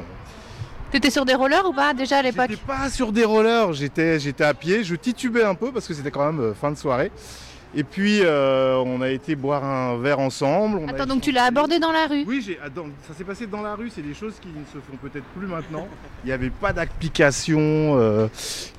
T'étais 0.89 1.11
sur 1.11 1.25
des 1.25 1.35
rollers 1.35 1.67
ou 1.67 1.73
pas 1.73 1.93
déjà 1.93 2.19
à 2.19 2.21
l'époque? 2.21 2.47
J'étais 2.49 2.65
pas 2.65 2.89
sur 2.89 3.11
des 3.11 3.25
rollers, 3.25 3.73
j'étais, 3.73 4.19
j'étais 4.21 4.45
à 4.45 4.53
pied, 4.53 4.85
je 4.85 4.95
titubais 4.95 5.43
un 5.43 5.53
peu 5.53 5.73
parce 5.73 5.85
que 5.85 5.93
c'était 5.93 6.11
quand 6.11 6.31
même 6.31 6.53
fin 6.55 6.71
de 6.71 6.77
soirée. 6.77 7.11
Et 7.77 7.83
puis 7.83 8.21
euh, 8.23 8.75
on 8.77 9.01
a 9.01 9.09
été 9.09 9.35
boire 9.35 9.63
un 9.63 9.99
verre 9.99 10.19
ensemble. 10.19 10.79
on 10.79 10.87
Attends, 10.87 11.05
donc 11.05 11.21
tu 11.21 11.31
l'as 11.31 11.43
abordé 11.43 11.77
dans 11.77 11.91
la 11.91 12.07
rue 12.07 12.23
Oui, 12.25 12.41
j'ai, 12.43 12.57
ah, 12.59 12.69
ça 13.07 13.13
s'est 13.13 13.23
passé 13.23 13.45
dans 13.45 13.61
la 13.61 13.75
rue, 13.75 13.91
c'est 13.91 14.01
des 14.01 14.15
choses 14.15 14.33
qui 14.41 14.47
ne 14.47 14.65
se 14.65 14.83
font 14.83 14.97
peut-être 14.99 15.25
plus 15.37 15.45
maintenant. 15.45 15.87
Il 16.23 16.27
n'y 16.27 16.33
avait 16.33 16.49
pas 16.49 16.73
d'application 16.73 17.59
euh, 17.61 18.27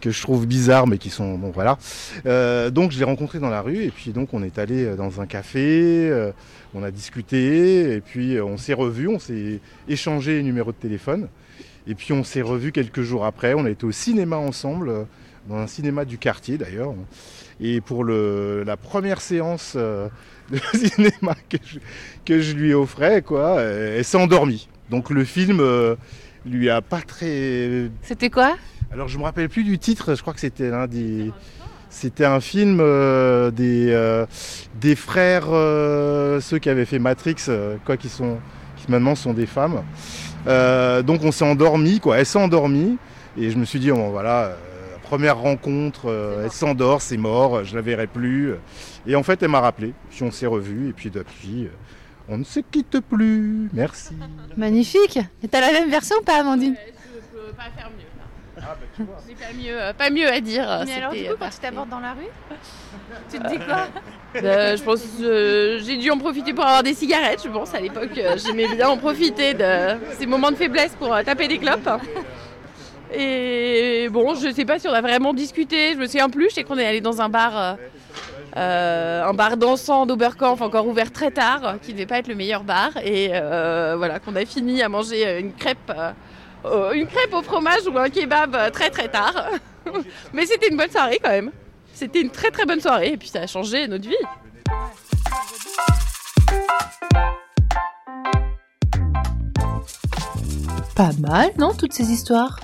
que 0.00 0.10
je 0.10 0.20
trouve 0.20 0.48
bizarre, 0.48 0.88
mais 0.88 0.98
qui 0.98 1.10
sont 1.10 1.38
bon 1.38 1.52
voilà. 1.52 1.78
Euh, 2.26 2.70
donc 2.70 2.90
je 2.90 2.98
l'ai 2.98 3.04
rencontré 3.04 3.38
dans 3.38 3.50
la 3.50 3.60
rue 3.60 3.84
et 3.84 3.92
puis 3.92 4.10
donc 4.10 4.34
on 4.34 4.42
est 4.42 4.58
allé 4.58 4.96
dans 4.96 5.20
un 5.20 5.26
café, 5.26 6.32
on 6.74 6.82
a 6.82 6.90
discuté 6.90 7.94
et 7.94 8.00
puis 8.00 8.40
on 8.40 8.56
s'est 8.56 8.74
revus, 8.74 9.06
on 9.06 9.20
s'est 9.20 9.60
échangé 9.88 10.38
les 10.38 10.42
numéros 10.42 10.72
de 10.72 10.76
téléphone 10.76 11.28
et 11.86 11.94
puis 11.94 12.12
on 12.12 12.24
s'est 12.24 12.42
revus 12.42 12.72
quelques 12.72 13.02
jours 13.02 13.24
après. 13.24 13.54
On 13.54 13.64
a 13.64 13.70
été 13.70 13.86
au 13.86 13.92
cinéma 13.92 14.38
ensemble, 14.38 15.06
dans 15.48 15.58
un 15.58 15.68
cinéma 15.68 16.04
du 16.04 16.18
quartier 16.18 16.58
d'ailleurs. 16.58 16.94
Et 17.60 17.80
pour 17.80 18.04
le, 18.04 18.62
la 18.64 18.76
première 18.76 19.20
séance 19.20 19.74
euh, 19.76 20.08
de 20.50 20.58
cinéma 20.74 21.34
que 21.48 21.56
je, 21.64 21.78
que 22.24 22.40
je 22.40 22.54
lui 22.54 22.74
offrais, 22.74 23.22
quoi, 23.22 23.58
euh, 23.58 23.98
elle 23.98 24.04
s'est 24.04 24.18
endormie. 24.18 24.68
Donc 24.90 25.10
le 25.10 25.24
film 25.24 25.58
euh, 25.60 25.96
lui 26.46 26.70
a 26.70 26.80
pas 26.80 27.00
très. 27.00 27.90
C'était 28.02 28.30
quoi? 28.30 28.56
Alors 28.92 29.08
je 29.08 29.18
me 29.18 29.24
rappelle 29.24 29.48
plus 29.48 29.64
du 29.64 29.78
titre. 29.78 30.14
Je 30.14 30.22
crois 30.22 30.34
que 30.34 30.40
c'était 30.40 30.70
l'un 30.70 30.86
des. 30.86 31.32
C'était 31.90 32.26
un 32.26 32.40
film 32.40 32.80
euh, 32.80 33.50
des, 33.50 34.24
des 34.78 34.94
frères, 34.94 35.46
ceux 35.46 36.58
qui 36.58 36.68
avaient 36.68 36.84
fait 36.84 36.98
Matrix, 36.98 37.36
quoi, 37.86 37.96
qui 37.96 38.10
sont, 38.10 38.38
qui 38.76 38.90
maintenant 38.90 39.14
sont 39.14 39.32
des 39.32 39.46
femmes. 39.46 39.82
Donc 40.46 41.24
on 41.24 41.32
s'est 41.32 41.46
endormi, 41.46 41.98
quoi. 41.98 42.18
Elle 42.18 42.26
s'est 42.26 42.38
endormie 42.38 42.98
et 43.38 43.50
je 43.50 43.56
me 43.56 43.64
suis 43.64 43.80
dit, 43.80 43.90
bon, 43.90 44.10
voilà, 44.10 44.52
première 45.08 45.38
rencontre, 45.38 46.10
euh, 46.10 46.44
elle 46.44 46.52
s'endort, 46.52 47.00
c'est 47.00 47.16
mort, 47.16 47.64
je 47.64 47.74
la 47.74 47.80
verrai 47.80 48.06
plus. 48.06 48.52
Et 49.06 49.16
en 49.16 49.22
fait, 49.22 49.42
elle 49.42 49.48
m'a 49.48 49.60
rappelé, 49.60 49.94
puis 50.10 50.22
on 50.22 50.30
s'est 50.30 50.46
revus 50.46 50.90
et 50.90 50.92
puis 50.92 51.08
depuis, 51.10 51.64
euh, 51.64 51.70
on 52.28 52.36
ne 52.36 52.44
se 52.44 52.60
quitte 52.60 53.00
plus. 53.00 53.70
Merci. 53.72 54.14
Magnifique 54.58 55.18
Et 55.42 55.48
t'as 55.48 55.62
la 55.62 55.72
même 55.72 55.88
version 55.88 56.16
ou 56.20 56.24
pas, 56.24 56.40
Amandine 56.40 56.76
Je 56.76 57.38
peux 57.38 57.52
pas 57.54 57.70
faire 57.74 57.90
mieux. 57.90 58.04
J'ai 59.26 59.34
pas 59.34 59.52
mieux, 59.56 59.80
euh, 59.82 59.92
pas 59.94 60.10
mieux 60.10 60.28
à 60.30 60.40
dire. 60.40 60.82
Mais 60.84 60.92
alors, 60.94 61.12
du 61.12 61.24
coup, 61.24 61.30
euh, 61.30 61.36
quand 61.38 61.48
tu 61.48 61.58
t'abordes 61.58 61.88
dans 61.88 62.00
la 62.00 62.12
rue, 62.12 62.28
tu 63.30 63.38
te 63.38 63.48
dis 63.48 63.58
quoi 63.58 63.86
Euh, 64.36 64.76
je 64.76 64.82
pense 64.82 65.00
que 65.18 65.78
j'ai 65.82 65.96
dû 65.96 66.10
en 66.10 66.18
profiter 66.18 66.52
pour 66.52 66.64
avoir 66.64 66.82
des 66.82 66.92
cigarettes, 66.92 67.40
je 67.44 67.48
pense. 67.48 67.74
À 67.74 67.80
l'époque, 67.80 68.10
euh, 68.18 68.36
j'aimais 68.36 68.68
bien 68.74 68.88
en 68.90 68.98
profiter 68.98 69.54
de 69.54 69.96
ces 70.18 70.26
moments 70.26 70.50
de 70.50 70.56
faiblesse 70.56 70.94
pour 70.98 71.14
euh, 71.14 71.22
taper 71.22 71.48
des 71.48 71.58
clopes. 71.58 71.88
Et 73.12 74.08
bon, 74.10 74.34
je 74.34 74.52
sais 74.52 74.64
pas 74.64 74.78
si 74.78 74.88
on 74.88 74.92
a 74.92 75.00
vraiment 75.00 75.32
discuté, 75.32 75.94
je 75.94 75.98
me 75.98 76.06
souviens 76.06 76.28
plus. 76.28 76.50
Je 76.50 76.56
sais 76.56 76.64
qu'on 76.64 76.78
est 76.78 76.86
allé 76.86 77.00
dans 77.00 77.20
un 77.20 77.28
bar, 77.28 77.56
euh, 77.56 77.74
euh, 78.56 79.24
un 79.24 79.32
bar 79.32 79.56
dansant 79.56 80.04
d'Oberkampf, 80.04 80.60
encore 80.60 80.86
ouvert 80.86 81.10
très 81.10 81.30
tard, 81.30 81.76
qui 81.80 81.92
devait 81.92 82.06
pas 82.06 82.18
être 82.18 82.28
le 82.28 82.34
meilleur 82.34 82.64
bar. 82.64 82.90
Et 83.02 83.30
euh, 83.32 83.94
voilà, 83.96 84.18
qu'on 84.18 84.36
a 84.36 84.44
fini 84.44 84.82
à 84.82 84.88
manger 84.88 85.38
une 85.38 85.54
crêpe, 85.54 85.92
une 86.64 87.06
crêpe 87.06 87.32
au 87.32 87.42
fromage 87.42 87.86
ou 87.86 87.96
un 87.96 88.10
kebab 88.10 88.70
très 88.72 88.90
très 88.90 89.08
tard. 89.08 89.50
Mais 90.32 90.44
c'était 90.44 90.68
une 90.68 90.76
bonne 90.76 90.90
soirée 90.90 91.18
quand 91.22 91.30
même. 91.30 91.50
C'était 91.94 92.20
une 92.20 92.30
très 92.30 92.50
très 92.50 92.66
bonne 92.66 92.80
soirée 92.80 93.12
et 93.12 93.16
puis 93.16 93.28
ça 93.28 93.40
a 93.40 93.46
changé 93.46 93.88
notre 93.88 94.08
vie. 94.08 94.14
Pas 100.94 101.10
mal, 101.20 101.50
non, 101.58 101.74
toutes 101.74 101.92
ces 101.92 102.10
histoires? 102.10 102.58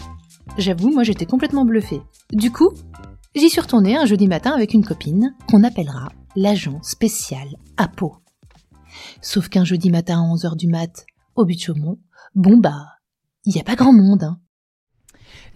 J'avoue, 0.56 0.90
moi 0.90 1.02
j'étais 1.02 1.26
complètement 1.26 1.64
bluffée. 1.64 2.00
Du 2.32 2.52
coup, 2.52 2.70
j'y 3.34 3.50
suis 3.50 3.60
retournée 3.60 3.96
un 3.96 4.06
jeudi 4.06 4.28
matin 4.28 4.52
avec 4.52 4.72
une 4.72 4.84
copine 4.84 5.34
qu'on 5.48 5.64
appellera 5.64 6.10
l'agent 6.36 6.80
spécial 6.82 7.48
à 7.76 7.88
Pau. 7.88 8.16
Sauf 9.20 9.48
qu'un 9.48 9.64
jeudi 9.64 9.90
matin 9.90 10.22
à 10.22 10.34
11h 10.34 10.56
du 10.56 10.68
mat, 10.68 11.06
au 11.34 11.44
but 11.44 11.56
de 11.56 11.60
Chaumont, 11.60 11.98
bon 12.36 12.58
bah, 12.58 12.86
il 13.44 13.56
y 13.56 13.60
a 13.60 13.64
pas 13.64 13.74
grand 13.74 13.92
monde, 13.92 14.22
hein. 14.22 14.38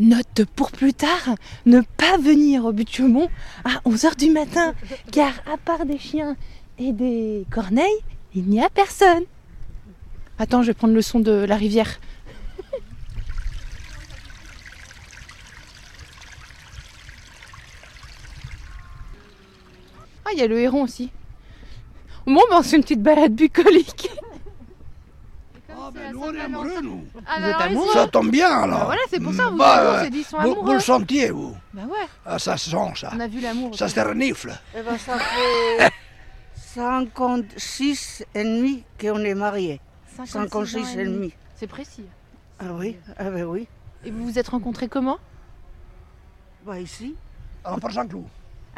Note 0.01 0.45
pour 0.57 0.73
plus 0.73 0.95
tard, 0.95 1.35
ne 1.67 1.81
pas 1.81 2.19
venir 2.19 2.65
au 2.65 2.73
but 2.73 2.89
de 2.89 2.93
Chaumont 2.93 3.29
à 3.65 3.81
11h 3.89 4.17
du 4.17 4.31
matin, 4.31 4.75
car 5.13 5.33
à 5.53 5.57
part 5.59 5.87
des 5.87 5.99
chiens 5.99 6.37
et 6.79 6.93
des 6.93 7.47
corneilles, 7.51 7.87
il 8.35 8.45
n'y 8.45 8.61
a 8.61 8.69
personne. 8.69 9.25
Attends, 10.39 10.63
je 10.63 10.69
vais 10.69 10.75
prendre 10.75 10.95
le 10.95 11.03
son 11.03 11.19
de 11.21 11.33
la 11.33 11.57
rivière. 11.57 11.99
Il 20.39 20.43
y 20.43 20.45
a 20.45 20.47
le 20.49 20.61
héron 20.61 20.83
aussi. 20.85 21.11
Bon, 22.27 22.41
ben, 22.51 22.63
c'est 22.63 22.77
une 22.77 22.83
petite 22.83 23.03
balade 23.03 23.35
bucolique. 23.35 24.09
Ah 25.71 25.91
ben 25.93 26.13
nous 26.13 26.21
on 26.23 26.35
est 26.35 26.41
amoureux 26.41 26.81
nous. 26.83 27.05
Ah, 27.27 27.41
bah, 27.41 27.57
alors. 27.61 27.93
Ça 27.93 28.07
tombe 28.09 28.31
bien 28.31 28.49
alors. 28.51 28.79
Bah 28.81 28.85
voilà, 28.87 29.01
c'est 29.11 29.21
pour 29.21 29.33
ça, 29.33 29.49
vous- 29.51 29.57
Bah, 29.57 29.97
on 30.01 30.05
s'est 30.05 30.11
dit, 30.11 30.19
ils 30.19 30.25
sont 30.25 30.37
vous, 30.37 30.43
amoureux. 30.43 30.67
vous 30.67 30.73
le 30.75 30.81
sentiez 30.81 31.31
vous 31.31 31.57
Bah 31.73 31.83
ouais, 31.85 32.07
Ah 32.27 32.39
ça 32.39 32.57
se 32.57 32.71
sent 32.71 32.77
ça. 32.97 33.11
on 33.15 33.21
a 33.21 33.27
vu 33.27 33.41
l'amour. 33.41 33.75
Ça 33.77 33.89
se 33.89 33.99
renifle. 33.99 34.53
Eh 34.77 34.83
ben, 34.83 34.99
ça 34.99 35.19
fait 35.19 35.91
56 36.55 38.25
et 38.35 38.45
demi 38.45 38.85
qu'on 39.01 39.21
est 39.25 39.35
mariés. 39.35 39.81
56 40.25 40.97
et 40.97 41.05
demi. 41.05 41.33
C'est 41.57 41.67
précis. 41.67 42.05
Ah 42.61 42.67
oui, 42.75 42.97
ah 43.19 43.31
ben 43.31 43.45
oui. 43.45 43.67
Et 44.05 44.11
vous 44.11 44.25
vous 44.27 44.39
êtes 44.39 44.49
rencontrés 44.49 44.89
comment? 44.89 45.19
Bah 46.67 46.79
ici, 46.79 47.15
À 47.65 47.71
la 47.73 47.77
Porte 47.79 47.95
Saint-Cloud. 47.95 48.25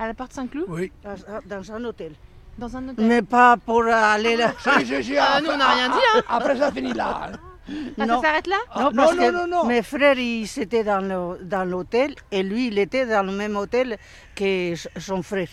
À 0.00 0.06
la 0.06 0.14
porte 0.14 0.32
Saint-Cloud 0.32 0.64
Oui. 0.68 0.90
dans, 1.04 1.14
dans 1.56 1.72
un 1.72 1.84
hôtel. 1.84 2.12
Dans 2.58 2.74
un 2.76 2.88
hôtel 2.88 3.04
Mais 3.06 3.22
pas 3.22 3.56
pour 3.58 3.82
aller 3.84 4.34
là. 4.36 4.52
Si, 4.78 4.86
si, 4.86 5.04
si, 5.04 5.16
Ah, 5.18 5.34
après- 5.36 5.42
nous, 5.42 5.50
on 5.54 5.56
n'a 5.58 5.68
rien 5.74 5.88
dit, 5.90 6.04
hein. 6.16 6.22
Après 6.28 6.56
ça 6.56 6.72
finit 6.72 6.94
là. 6.94 7.08
Ah, 7.32 8.06
ça 8.06 8.20
s'arrête 8.22 8.46
là 8.46 8.56
Ah, 8.70 8.80
Non, 8.84 8.90
non, 8.90 8.96
parce 9.04 9.16
non, 9.16 9.22
que 9.26 9.30
non, 9.32 9.46
non. 9.46 9.64
Mes 9.66 9.82
frères, 9.82 10.18
ils 10.18 10.48
étaient 10.58 10.82
dans 10.84 11.64
l'hôtel 11.72 12.14
et 12.32 12.42
lui, 12.42 12.68
il 12.68 12.78
était 12.78 13.04
dans 13.06 13.22
le 13.24 13.32
même 13.32 13.56
hôtel 13.56 13.98
que 14.34 14.74
son 14.98 15.22
frère. 15.22 15.48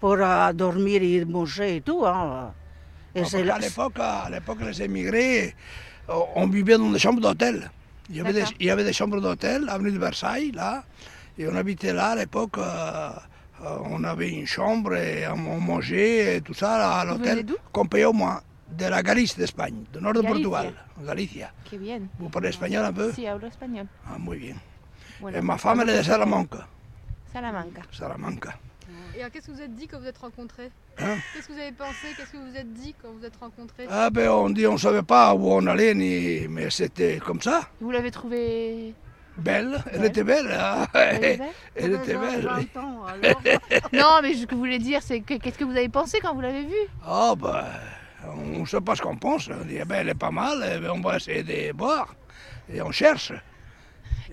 Pour 0.00 0.16
euh, 0.20 0.52
dormir 0.52 1.00
et 1.02 1.24
manger 1.24 1.76
et 1.76 1.80
tout. 1.80 2.04
Hein. 2.04 2.52
Et 3.14 3.22
Ah, 3.22 3.24
c'est 3.24 3.44
parce 3.44 3.46
là- 3.46 3.54
qu'à 3.54 3.60
l'époque, 3.68 3.98
à 3.98 4.28
l'époque 4.30 4.58
les 4.68 4.82
émigrés, 4.82 5.54
on 6.34 6.46
vivait 6.48 6.76
dans 6.76 6.90
des 6.90 6.98
chambres 6.98 7.20
d'hôtel. 7.22 7.70
Il 8.10 8.16
y 8.16 8.20
avait 8.20 8.32
des, 8.34 8.40
D'accord. 8.40 8.54
il 8.60 8.66
y 8.66 8.70
avait 8.70 8.84
des 8.84 8.92
chambres 8.92 9.20
d'hôtel, 9.20 9.66
avenue 9.68 9.92
de 9.92 9.98
Versailles, 9.98 10.50
là. 10.52 10.84
Et 11.38 11.48
on 11.48 11.54
habitait 11.56 11.92
là 11.94 12.08
à 12.10 12.16
l'époque. 12.16 12.58
euh, 12.58 12.62
euh, 12.62 13.10
on 13.62 14.04
avait 14.04 14.30
une 14.30 14.46
chambre 14.46 14.94
et 14.94 15.26
on, 15.28 15.60
mangeait 15.60 16.36
et 16.36 16.40
tout 16.40 16.54
ça 16.54 17.00
à 17.00 17.04
l'hôtel 17.04 17.46
qu'on 17.72 17.86
payait 17.86 18.04
au 18.04 18.12
moins. 18.12 18.40
De 18.76 18.86
la 18.86 19.02
Galice 19.02 19.36
d'Espagne, 19.36 19.84
du 19.92 20.00
nord 20.00 20.14
de 20.14 20.22
Galicia. 20.22 20.48
Portugal, 20.48 20.74
Galicia. 21.04 21.52
Qué 21.70 21.76
bien. 21.76 22.00
Vous 22.18 22.30
parlez 22.30 22.48
espagnol 22.48 22.86
un 22.86 22.92
peu? 22.92 23.12
Sí, 23.12 23.26
hablo 23.26 23.46
español. 23.46 23.86
Ah, 24.06 24.16
muy 24.18 24.38
bien. 24.38 24.56
Bueno, 25.20 25.36
et 25.36 25.42
ma 25.42 25.58
femme, 25.58 25.80
elle 25.82 25.90
est 25.90 25.98
de 25.98 26.02
Salamanca. 26.02 26.66
Salamanca. 27.30 27.82
Salamanca. 27.92 28.58
Et 29.14 29.20
alors, 29.20 29.30
qu'est-ce 29.30 29.48
que 29.48 29.52
vous 29.52 29.60
êtes 29.60 29.74
dit 29.74 29.86
quand 29.86 29.98
vous 30.00 30.06
êtes 30.06 30.16
rencontrés? 30.16 30.70
Hein? 30.98 31.16
Qu'est-ce 31.34 31.48
que 31.48 31.52
vous 31.52 31.58
avez 31.58 31.72
pensé? 31.72 32.08
Qu'est-ce 32.16 32.32
que 32.32 32.38
vous 32.38 32.50
vous 32.50 32.56
êtes 32.56 32.72
dit 32.72 32.94
quand 33.02 33.08
vous 33.12 33.24
êtes 33.26 33.36
rencontrés? 33.36 33.86
Ah 33.90 34.08
ben 34.08 34.30
on 34.30 34.48
dit 34.48 34.66
on 34.66 34.78
savait 34.78 35.02
pas 35.02 35.34
où 35.34 35.52
on 35.52 35.66
allait, 35.66 35.94
ni... 35.94 36.48
mais 36.48 36.70
c'était 36.70 37.18
comme 37.18 37.42
ça. 37.42 37.68
Vous 37.80 37.90
l'avez 37.90 38.10
trouvé 38.10 38.94
Belle, 39.38 39.82
elle 39.92 40.04
était 40.04 40.24
belle. 40.24 40.46
hein. 40.52 40.86
Elle 40.94 41.16
était 41.24 41.36
belle 41.38 41.48
Elle 41.74 41.94
était 41.94 42.16
belle. 42.18 43.58
Non, 43.92 44.20
mais 44.22 44.34
ce 44.34 44.44
que 44.46 44.54
vous 44.54 44.60
voulez 44.60 44.78
dire, 44.78 45.00
c'est 45.02 45.20
que 45.20 45.34
qu'est-ce 45.34 45.58
que 45.58 45.64
vous 45.64 45.70
avez 45.76 45.88
pensé 45.88 46.18
quand 46.20 46.34
vous 46.34 46.42
l'avez 46.42 46.64
vue? 46.64 46.88
Ah 47.06 47.32
ben, 47.36 47.64
on 48.28 48.60
ne 48.60 48.66
sait 48.66 48.80
pas 48.80 48.94
ce 48.94 49.02
qu'on 49.02 49.16
pense. 49.16 49.48
On 49.48 49.64
dit, 49.64 49.76
eh 49.80 49.84
ben, 49.84 49.96
elle 50.00 50.10
est 50.10 50.14
pas 50.14 50.30
mal, 50.30 50.58
eh 50.76 50.78
ben, 50.78 50.90
on 50.94 51.00
va 51.00 51.16
essayer 51.16 51.42
de 51.42 51.72
boire. 51.72 52.14
Et 52.72 52.82
on 52.82 52.90
cherche. 52.90 53.32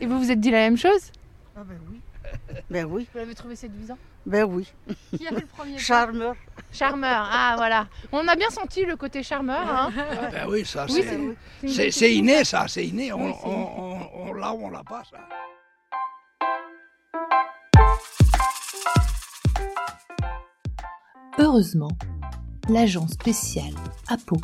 Et 0.02 0.06
vous 0.06 0.20
vous 0.20 0.32
êtes 0.32 0.40
dit 0.40 0.52
la 0.52 0.60
même 0.60 0.78
chose? 0.78 1.12
Ah 1.56 1.62
ben 1.68 1.78
oui. 1.90 2.00
Ben 2.70 2.86
oui. 2.86 3.08
Vous 3.12 3.20
l'avez 3.20 3.34
trouvé 3.36 3.56
séduisant 3.56 3.98
Ben 4.26 4.44
oui. 4.44 4.72
Qui 5.18 5.26
a 5.28 5.30
fait 5.30 5.42
le 5.42 5.46
premier 5.58 5.78
Charmeur. 5.78 6.36
Charmeur, 6.72 7.28
ah 7.32 7.56
voilà. 7.58 7.88
On 8.12 8.28
a 8.28 8.36
bien 8.36 8.50
senti 8.50 8.86
le 8.86 8.96
côté 8.96 9.24
charmeur. 9.24 9.58
Hein. 9.68 9.92
Ben 10.32 10.48
oui, 10.48 10.64
ça 10.66 10.86
Oui, 10.90 11.04
c'est... 11.68 11.92
c'est 11.92 12.14
inné 12.14 12.44
ça, 12.44 12.68
c'est 12.68 12.86
inné. 12.86 13.12
On, 13.12 13.26
Oui, 13.26 13.34
c'est 13.42 13.48
on, 13.48 13.52
inné. 13.52 13.72
on- 14.16 14.30
on 14.30 14.34
l'a 14.34 14.54
ou 14.54 14.66
on 14.66 14.70
l'a 14.70 14.84
pas 14.84 15.04
ça. 15.10 15.18
Heureusement, 21.38 21.92
l'agent 22.70 23.08
spécial 23.08 23.72
Apo 24.08 24.38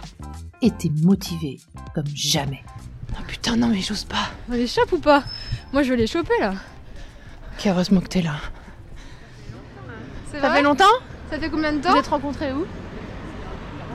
était 0.62 0.92
motivé 1.02 1.60
comme 1.94 2.08
jamais. 2.14 2.64
Oh 3.14 3.24
putain, 3.28 3.58
non 3.58 3.68
mais 3.68 3.82
j'ose 3.82 4.04
pas. 4.06 4.30
On 4.50 4.54
les 4.54 4.68
chope 4.68 4.92
ou 4.94 5.00
pas? 5.00 5.24
Moi, 5.74 5.84
je 5.84 5.92
vais 5.92 5.98
les 5.98 6.08
choper 6.08 6.34
là. 6.40 6.54
Ok, 7.58 7.68
heureusement 7.68 8.02
que 8.02 8.08
t'es 8.08 8.22
là. 8.22 8.36
Ça 10.32 10.40
vrai 10.40 10.58
fait 10.58 10.64
longtemps 10.64 10.84
Ça 11.32 11.40
fait 11.40 11.50
combien 11.50 11.72
de 11.74 11.80
temps 11.82 11.92
Vous 11.92 11.98
êtes 11.98 12.08
rencontrés 12.08 12.52
où 12.52 12.66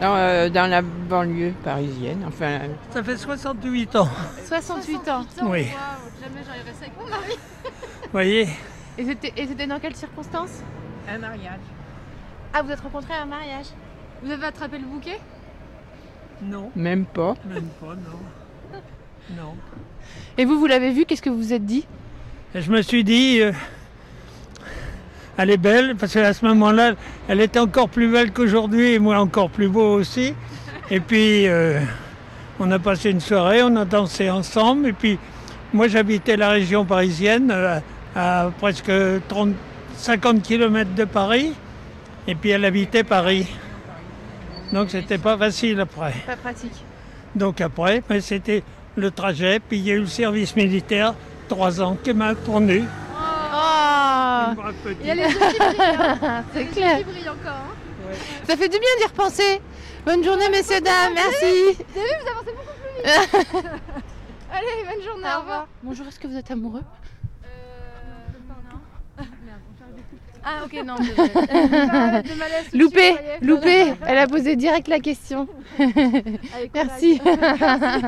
Dans, 0.00 0.16
euh, 0.16 0.48
dans 0.48 0.70
la 0.70 0.80
banlieue 0.82 1.52
parisienne, 1.62 2.24
enfin. 2.26 2.60
Ça 2.90 3.02
fait 3.02 3.16
68 3.16 3.96
ans. 3.96 4.08
68 4.46 5.08
ans. 5.10 5.26
Oui. 5.42 5.66
Jamais 6.20 6.40
j'arriverai 6.46 6.72
ça 6.72 6.86
avec 6.86 6.98
mon 6.98 7.08
mari. 7.08 7.34
Vous 8.02 8.08
voyez 8.12 8.48
Et 8.98 9.04
c'était 9.04 9.32
et 9.36 9.46
c'était 9.46 9.66
dans 9.66 9.78
quelles 9.78 9.96
circonstances 9.96 10.62
Un 11.08 11.18
mariage. 11.18 11.60
Ah, 12.52 12.62
vous 12.62 12.70
êtes 12.70 12.80
rencontrés 12.80 13.14
à 13.14 13.22
un 13.22 13.26
mariage 13.26 13.66
Vous 14.22 14.30
avez 14.30 14.46
attrapé 14.46 14.78
le 14.78 14.86
bouquet 14.86 15.20
Non. 16.42 16.70
Même 16.74 17.04
pas. 17.04 17.34
Même 17.44 17.68
pas, 17.80 17.94
non. 17.94 18.80
Non. 19.36 19.54
Et 20.38 20.44
vous, 20.44 20.58
vous 20.58 20.66
l'avez 20.66 20.90
vu, 20.92 21.04
qu'est-ce 21.04 21.22
que 21.22 21.30
vous 21.30 21.36
vous 21.36 21.52
êtes 21.52 21.64
dit 21.64 21.86
Et 22.52 22.62
je 22.62 22.70
me 22.72 22.82
suis 22.82 23.04
dit, 23.04 23.40
euh, 23.40 23.52
elle 25.36 25.50
est 25.50 25.56
belle, 25.56 25.94
parce 25.94 26.12
qu'à 26.12 26.32
ce 26.32 26.44
moment-là, 26.46 26.94
elle 27.28 27.40
était 27.40 27.60
encore 27.60 27.88
plus 27.88 28.10
belle 28.10 28.32
qu'aujourd'hui, 28.32 28.94
et 28.94 28.98
moi 28.98 29.20
encore 29.20 29.50
plus 29.50 29.68
beau 29.68 29.94
aussi. 29.94 30.34
Et 30.90 30.98
puis, 30.98 31.46
euh, 31.46 31.80
on 32.58 32.68
a 32.72 32.80
passé 32.80 33.10
une 33.10 33.20
soirée, 33.20 33.62
on 33.62 33.76
a 33.76 33.84
dansé 33.84 34.30
ensemble, 34.30 34.88
et 34.88 34.92
puis, 34.92 35.16
moi 35.72 35.86
j'habitais 35.86 36.36
la 36.36 36.48
région 36.48 36.84
parisienne, 36.84 37.52
euh, 37.52 37.78
à 38.16 38.50
presque 38.58 38.90
30, 39.28 39.54
50 39.96 40.42
km 40.42 40.92
de 40.96 41.04
Paris, 41.04 41.52
et 42.26 42.34
puis 42.34 42.50
elle 42.50 42.64
habitait 42.64 43.04
Paris. 43.04 43.46
Donc 44.72 44.90
c'était 44.90 45.18
pas 45.18 45.38
facile 45.38 45.78
après. 45.78 46.14
Pas 46.26 46.34
pratique. 46.34 46.84
Donc 47.36 47.60
après, 47.60 48.02
ben, 48.08 48.20
c'était 48.20 48.64
le 48.96 49.12
trajet, 49.12 49.60
puis 49.60 49.78
il 49.78 49.86
y 49.86 49.92
a 49.92 49.94
eu 49.94 50.00
le 50.00 50.06
service 50.06 50.56
militaire, 50.56 51.14
trois 51.50 51.80
ans, 51.82 51.96
qui 52.02 52.12
m'a 52.14 52.34
tourné. 52.34 52.84
Oh 53.52 54.62
Il 55.00 55.06
y 55.06 55.10
a 55.10 55.14
les 55.16 55.22
yeux 55.22 55.28
qui 55.28 55.58
brillent. 55.58 55.80
hein. 55.80 56.44
C'est 56.54 56.58
Les 56.60 56.64
yeux 56.64 56.70
clair. 56.72 56.98
qui 56.98 57.04
brillent 57.04 57.28
encore. 57.28 57.52
hein. 57.52 58.14
Ça 58.44 58.56
fait 58.56 58.68
du 58.68 58.78
bien 58.78 58.88
d'y 58.98 59.04
repenser. 59.06 59.60
Bonne 60.06 60.24
journée, 60.24 60.48
messieurs, 60.50 60.80
dames, 60.80 61.12
merci. 61.14 61.76
Vous 61.92 62.00
avez 62.00 62.08
vu, 62.08 62.14
vous 62.22 62.28
avancez 62.30 62.52
beaucoup 62.56 62.74
plus 62.80 62.92
vite. 63.02 63.66
Allez, 64.52 64.84
bonne 64.88 65.04
journée, 65.04 65.28
au 65.36 65.40
revoir. 65.40 65.68
Bonjour, 65.82 66.06
est-ce 66.06 66.18
que 66.20 66.26
vous 66.28 66.36
êtes 66.36 66.50
amoureux? 66.50 66.82
Ah, 70.42 70.64
ok, 70.64 70.72
non. 70.86 70.94
de 70.94 72.78
Loupé, 72.78 73.14
loupé. 73.42 73.92
Elle 74.06 74.16
a 74.16 74.26
posé 74.26 74.56
direct 74.56 74.88
la 74.88 74.98
question. 74.98 75.46
Avec 75.78 76.72
Merci. 76.74 77.18
courage. 77.20 78.02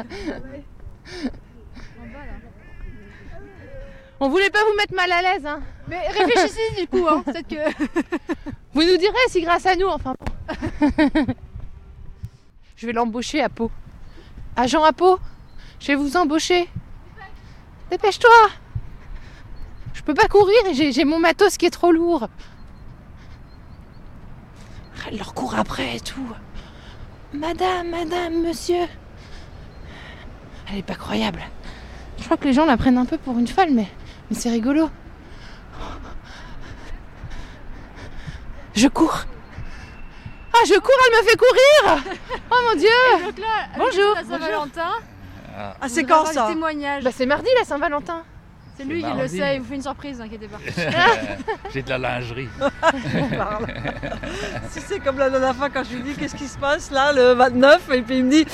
On 4.24 4.28
voulait 4.28 4.50
pas 4.50 4.60
vous 4.64 4.76
mettre 4.76 4.94
mal 4.94 5.10
à 5.10 5.20
l'aise, 5.20 5.44
hein. 5.44 5.60
Mais 5.88 5.98
réfléchissez 6.06 6.60
du 6.78 6.86
coup, 6.86 7.04
hein. 7.08 7.24
Peut-être 7.24 7.48
que. 7.48 7.56
Vous 8.72 8.84
nous 8.84 8.96
direz 8.96 9.18
si 9.26 9.40
grâce 9.40 9.66
à 9.66 9.74
nous, 9.74 9.88
enfin 9.88 10.14
bon. 10.16 11.26
Je 12.76 12.86
vais 12.86 12.92
l'embaucher 12.92 13.42
à 13.42 13.48
Pau. 13.48 13.68
Agent 14.54 14.84
à 14.84 14.92
Pau, 14.92 15.18
je 15.80 15.88
vais 15.88 15.96
vous 15.96 16.16
embaucher. 16.16 16.68
Dépêche-toi. 17.90 18.30
Je 19.92 20.02
peux 20.02 20.14
pas 20.14 20.28
courir 20.28 20.56
et 20.70 20.74
j'ai 20.74 20.92
j'ai 20.92 21.04
mon 21.04 21.18
matos 21.18 21.56
qui 21.56 21.66
est 21.66 21.70
trop 21.70 21.90
lourd. 21.90 22.28
Elle 25.08 25.18
leur 25.18 25.34
court 25.34 25.56
après 25.56 25.96
et 25.96 26.00
tout. 26.00 26.28
Madame, 27.32 27.90
madame, 27.90 28.42
monsieur. 28.42 28.86
Elle 30.70 30.78
est 30.78 30.86
pas 30.86 30.94
croyable. 30.94 31.40
Je 32.18 32.24
crois 32.24 32.36
que 32.36 32.44
les 32.44 32.52
gens 32.52 32.66
la 32.66 32.76
prennent 32.76 32.98
un 32.98 33.06
peu 33.06 33.18
pour 33.18 33.36
une 33.36 33.48
folle, 33.48 33.70
mais, 33.72 33.88
mais 34.32 34.38
c'est 34.38 34.50
rigolo. 34.50 34.88
Je 38.74 38.88
cours. 38.88 39.24
Ah, 40.54 40.64
je 40.66 40.78
cours, 40.80 40.94
elle 41.06 41.22
me 41.22 41.28
fait 41.28 41.36
courir 41.36 42.14
Oh 42.50 42.56
mon 42.66 42.78
dieu 42.78 42.88
donc 43.24 43.38
là, 43.38 43.68
Bonjour. 43.76 44.14
Saint-Valentin. 44.26 44.92
Ah, 45.54 45.88
c'est 45.88 46.04
quand 46.04 46.24
ça. 46.24 46.50
Bah 47.02 47.10
c'est 47.14 47.26
mardi 47.26 47.48
la 47.58 47.64
Saint-Valentin. 47.64 48.24
C'est 48.76 48.84
lui 48.84 49.02
qui 49.02 49.12
le 49.12 49.28
sait, 49.28 49.56
il 49.56 49.60
vous 49.60 49.68
fait 49.68 49.74
une 49.74 49.82
surprise, 49.82 50.20
inquiétez 50.20 50.48
pas. 50.48 50.58
J'ai 51.72 51.82
de 51.82 51.90
la 51.90 51.98
lingerie. 51.98 52.48
Si 54.70 54.80
c'est 54.80 55.00
comme 55.00 55.18
la 55.18 55.30
dernière 55.30 55.54
fois 55.54 55.68
quand 55.70 55.84
je 55.84 55.96
lui 55.96 56.02
dis 56.02 56.14
qu'est-ce 56.14 56.34
qui 56.34 56.48
se 56.48 56.58
passe 56.58 56.90
là 56.90 57.12
le 57.12 57.32
29 57.34 57.90
et 57.92 58.02
puis 58.02 58.18
il 58.18 58.24
me 58.24 58.30
dit 58.30 58.46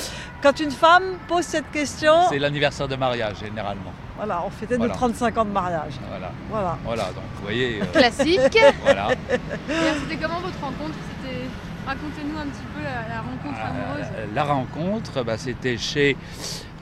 quand 0.43 0.59
une 0.59 0.71
femme 0.71 1.17
pose 1.27 1.45
cette 1.45 1.71
question, 1.71 2.13
C'est 2.29 2.39
l'anniversaire 2.39 2.87
de 2.87 2.95
mariage 2.95 3.37
généralement. 3.39 3.91
voilà, 4.17 4.43
on 4.45 4.49
fêtait 4.49 4.75
Voilà. 4.77 4.93
nos 4.93 4.97
35 4.99 5.37
ans 5.37 5.45
de 5.45 5.51
mariage. 5.51 5.93
Voilà. 6.09 6.31
Voilà. 6.49 6.77
Voilà, 6.83 7.03
donc 7.05 7.23
vous 7.37 7.43
voyez. 7.43 7.81
euh, 7.81 7.85
Classique. 7.85 8.57
Voilà. 8.83 9.07
C'était 9.29 10.17
comment 10.21 10.39
votre 10.39 10.59
rencontre 10.59 10.95
Racontez-nous 11.85 12.37
un 12.37 12.45
petit 12.45 12.65
peu 12.75 12.83
la, 12.83 13.15
la 13.15 13.21
rencontre 13.21 13.59
amoureuse. 13.65 14.07
Euh, 14.17 14.25
La 14.35 14.43
rencontre, 14.43 15.23
bah, 15.23 15.37
c'était 15.37 15.77
chez. 15.77 16.15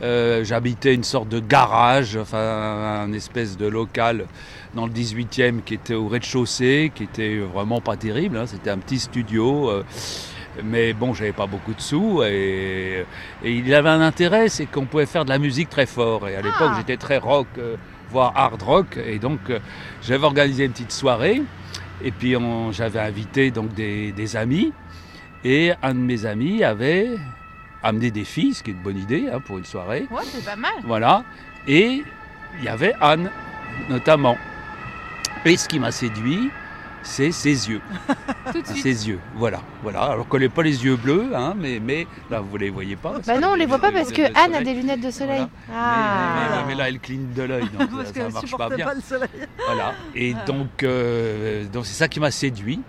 euh, 0.01 0.43
J'habitais 0.43 0.93
une 0.93 1.03
sorte 1.03 1.29
de 1.29 1.39
garage, 1.39 2.17
enfin 2.17 3.03
un 3.03 3.13
espèce 3.13 3.57
de 3.57 3.67
local 3.67 4.25
dans 4.75 4.85
le 4.85 4.91
18e 4.91 5.61
qui 5.63 5.75
était 5.75 5.93
au 5.93 6.07
rez-de-chaussée, 6.07 6.91
qui 6.93 7.03
était 7.03 7.37
vraiment 7.39 7.79
pas 7.79 7.95
terrible. 7.95 8.37
hein. 8.37 8.45
C'était 8.47 8.69
un 8.69 8.77
petit 8.79 8.99
studio. 8.99 9.69
euh, 9.69 9.83
mais 10.63 10.91
bon, 10.93 11.13
j'avais 11.13 11.33
pas 11.33 11.45
beaucoup 11.45 11.75
de 11.75 11.79
sous 11.81 12.23
et, 12.23 13.05
et 13.43 13.51
il 13.51 13.71
avait 13.75 13.89
un 13.89 14.01
intérêt, 14.01 14.49
c'est 14.49 14.65
qu'on 14.65 14.85
pouvait 14.85 15.05
faire 15.05 15.23
de 15.23 15.29
la 15.29 15.37
musique 15.37 15.69
très 15.69 15.85
fort. 15.85 16.27
Et 16.27 16.35
à 16.35 16.41
l'époque, 16.41 16.71
Ah. 16.71 16.75
j'étais 16.77 16.97
très 16.97 17.17
rock, 17.19 17.45
euh, 17.59 17.75
voire 18.09 18.33
hard 18.35 18.61
rock. 18.63 18.97
Et 19.05 19.19
donc, 19.19 19.39
j'avais 20.01 20.25
organisé 20.25 20.65
une 20.65 20.71
petite 20.71 20.91
soirée. 20.91 21.43
Et 22.03 22.11
puis, 22.11 22.35
j'avais 22.71 22.99
invité 22.99 23.49
donc 23.51 23.73
des, 23.73 24.11
des 24.11 24.35
amis. 24.35 24.73
Et 25.43 25.71
un 25.81 25.93
de 25.93 25.99
mes 25.99 26.25
amis 26.25 26.63
avait 26.63 27.17
amené 27.83 28.11
des 28.11 28.23
filles, 28.25 28.53
ce 28.53 28.63
qui 28.63 28.71
est 28.71 28.73
une 28.73 28.81
bonne 28.81 28.97
idée 28.97 29.27
hein, 29.31 29.39
pour 29.39 29.57
une 29.57 29.65
soirée. 29.65 30.07
Ouais, 30.11 30.23
c'est 30.25 30.43
pas 30.43 30.55
mal. 30.55 30.71
Voilà. 30.83 31.23
Et 31.67 32.03
il 32.59 32.63
y 32.63 32.67
avait 32.67 32.93
Anne, 32.99 33.29
notamment. 33.89 34.37
Et 35.45 35.55
ce 35.55 35.67
qui 35.69 35.79
m'a 35.79 35.91
séduit, 35.91 36.49
c'est 37.03 37.31
ses 37.31 37.69
yeux. 37.69 37.81
Tout 38.51 38.61
de 38.61 38.67
suite. 38.67 38.81
Ses 38.83 39.07
yeux, 39.07 39.19
voilà. 39.35 39.61
voilà. 39.83 40.01
Alors 40.03 40.27
qu'on 40.27 40.39
n'a 40.39 40.49
pas 40.49 40.63
les 40.63 40.83
yeux 40.83 40.95
bleus, 40.95 41.29
hein, 41.35 41.53
mais, 41.57 41.79
mais 41.79 42.07
là, 42.29 42.41
vous 42.41 42.57
ne 42.57 42.63
les 42.63 42.69
voyez 42.69 42.95
pas. 42.95 43.13
Bah 43.25 43.37
non, 43.39 43.49
on 43.51 43.55
les 43.55 43.65
voit 43.65 43.79
pas 43.79 43.91
parce 43.91 44.11
que 44.11 44.23
Anne 44.37 44.55
a 44.55 44.61
des 44.63 44.73
lunettes 44.73 45.01
de 45.01 45.11
soleil. 45.11 45.45
Ah. 45.73 46.63
mais 46.67 46.75
là, 46.75 46.89
elle 46.89 46.99
cligne 46.99 47.31
de 47.33 47.43
l'œil, 47.43 47.65
donc 47.77 47.89
Parce 47.95 48.11
ça 48.11 48.27
ne 48.27 48.33
marche 48.33 48.57
pas 48.57 48.69
bien. 48.69 48.85
pas 48.85 48.93
le 48.95 49.01
soleil. 49.01 49.29
Voilà. 49.67 49.93
Et 50.15 50.33
Ah. 50.37 50.45
donc, 50.45 50.83
euh, 50.83 51.65
donc 51.65 51.85
c'est 51.85 51.93
ça 51.93 52.07
qui 52.07 52.19
m'a 52.19 52.31
séduit. 52.31 52.81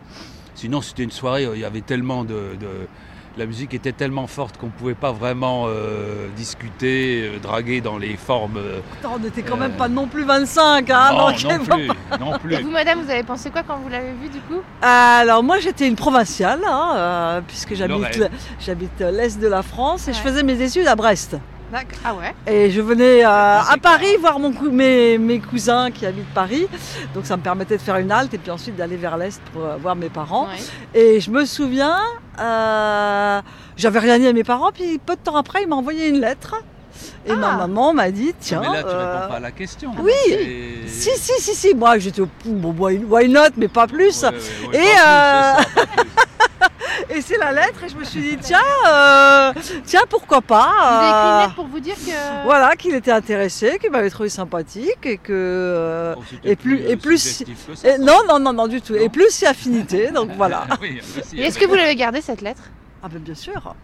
Sinon, 0.59 0.83
c'était 0.83 1.05
une 1.05 1.13
soirée 1.13 1.47
où 1.47 1.55
il 1.55 1.61
y 1.61 1.65
avait 1.65 1.83
tellement 1.83 2.25
de, 2.25 2.35
de- 2.59 2.89
la 3.37 3.47
musique 3.47 3.73
était 3.75 3.93
tellement 3.93 4.27
forte 4.27 4.57
qu'on 4.57 4.67
ne 4.67 4.73
pouvait 4.73 4.97
pas 4.97 5.13
vraiment 5.13 5.67
euh, 5.69 6.27
discuter, 6.35 7.23
euh, 7.29 7.39
draguer 7.39 7.81
dans 7.81 7.97
les 7.97 8.17
formes. 8.17 8.57
euh, 8.57 8.81
Attends, 8.99 9.13
on 9.15 9.19
n'était 9.21 9.43
quand 9.43 9.57
même 9.57 9.77
pas 9.77 9.87
non 9.89 10.09
plus 10.09 10.25
25, 10.25 10.91
hein 10.91 11.11
non, 11.13 11.19
non 11.29 11.65
plus, 11.65 11.89
non 12.19 12.39
plus. 12.41 12.55
Et 12.55 12.63
vous, 12.63 12.71
madame, 12.73 13.01
vous 13.01 13.09
avez 13.09 13.23
pensé 13.23 13.51
quoi 13.51 13.63
quand 13.65 13.77
vous 13.79 13.89
l'avez 13.89 14.13
vu 14.21 14.29
du 14.29 14.41
coup? 14.41 14.61
Alors 14.83 15.45
moi 15.45 15.61
j'étais 15.61 15.87
une 15.87 15.95
provinciale, 15.95 16.63
hein, 16.67 16.95
euh, 16.97 17.41
puisque 17.47 17.75
j'habite 17.77 19.01
l'est 19.01 19.39
de 19.39 19.47
la 19.47 19.63
France 19.63 20.09
et 20.09 20.13
je 20.13 20.19
faisais 20.19 20.43
mes 20.43 20.61
études 20.61 20.89
à 20.89 20.97
Brest. 20.97 21.37
D'accord. 21.71 21.99
Ah 22.05 22.15
ouais 22.15 22.35
Et 22.47 22.71
je 22.71 22.81
venais 22.81 23.25
euh, 23.25 23.29
à 23.29 23.75
Paris 23.83 24.17
voir 24.21 24.39
mon 24.39 24.53
cou- 24.53 24.71
mes, 24.71 25.19
mes 25.19 25.39
cousins 25.39 25.91
qui 25.91 26.07
habitent 26.07 26.33
Paris. 26.35 26.67
Donc 27.15 27.27
ça 27.27 27.37
me 27.37 27.43
permettait 27.43 27.77
de 27.77 27.83
faire 27.83 27.97
une 27.97 28.11
halte 28.11 28.33
et 28.33 28.39
puis 28.39 28.51
ensuite 28.51 28.75
d'aller 28.77 28.97
vers 28.97 29.17
l'Est 29.19 29.41
pour 29.53 29.65
euh, 29.65 29.77
voir 29.77 29.95
mes 29.95 30.09
parents. 30.09 30.49
Et 30.95 31.21
je 31.21 31.31
me 31.31 31.45
souviens, 31.45 31.99
euh, 32.41 33.41
j'avais 33.77 33.99
rien 33.99 34.19
dit 34.19 34.27
à 34.27 34.33
mes 34.33 34.45
parents, 34.45 34.71
puis 34.73 34.99
peu 35.05 35.15
de 35.15 35.21
temps 35.21 35.37
après, 35.37 35.63
ils 35.63 35.69
m'ont 35.69 35.77
envoyé 35.77 36.09
une 36.09 36.21
lettre. 36.21 36.55
Et 37.27 37.37
ma 37.37 37.53
maman 37.55 37.93
m'a 37.93 38.11
dit, 38.11 38.35
tiens... 38.41 38.61
mais 38.61 38.73
là, 38.79 38.83
tu 38.83 38.89
euh, 38.89 39.13
réponds 39.15 39.29
pas 39.29 39.37
à 39.37 39.41
la 39.41 39.51
question. 39.53 39.93
oui, 40.03 40.13
C'est- 40.89 40.89
si, 40.89 41.11
si, 41.21 41.33
si, 41.43 41.55
si, 41.55 41.75
moi 41.75 41.99
j'étais 41.99 42.23
au 42.23 42.29
bon, 42.47 42.75
why 42.79 43.29
not, 43.29 43.51
mais 43.57 43.69
pas 43.69 43.87
plus. 43.87 44.25
ouais, 44.25 44.31
et 44.73 44.79
pas 44.97 45.59
euh, 45.59 45.63
et 45.78 45.78
c'est 47.21 47.39
la 47.39 47.53
lettre, 47.53 47.85
et 47.85 47.89
je 47.89 47.97
me 47.97 48.05
suis 48.05 48.21
dit, 48.21 48.37
tiens, 48.41 48.59
euh, 48.87 49.53
tiens, 49.85 50.03
pourquoi 50.09 50.41
pas. 50.41 50.69
Vous 50.71 50.85
avez 50.85 51.09
écrit 51.09 51.21
une 51.29 51.35
euh, 51.37 51.41
lettre 51.43 51.55
pour 51.55 51.67
vous 51.67 51.81
dire 51.81 51.95
que. 51.97 52.45
Voilà, 52.45 52.77
qu'il 52.77 52.95
était 52.95 53.13
intéressé, 53.13 53.79
qu'il 53.81 53.91
m'avait 53.91 54.11
trouvé 54.11 54.29
sympathique 54.29 55.05
et 55.05 55.19
que. 55.19 55.33
euh, 55.33 56.15
et 56.45 56.57
plus. 56.57 56.81
Et 56.81 56.97
plus 56.97 57.45
que 57.67 57.75
ça. 57.75 57.89
et 57.89 57.99
non, 57.99 58.19
non, 58.29 58.39
non, 58.39 58.53
non, 58.53 58.67
du 58.67 58.81
tout. 58.81 58.95
Et 58.95 59.09
plus 59.09 59.31
si 59.31 59.47
affinité, 59.47 60.11
donc 60.11 60.31
voilà. 60.37 60.67
Oui, 60.81 61.01
est-ce 61.37 61.59
que 61.59 61.67
vous 61.67 61.75
l'avez 61.75 61.97
gardée 61.97 62.21
cette 62.21 62.41
lettre? 62.41 62.63
Ah, 63.03 63.09
ben 63.09 63.21
bien 63.21 63.35
sûr. 63.35 63.75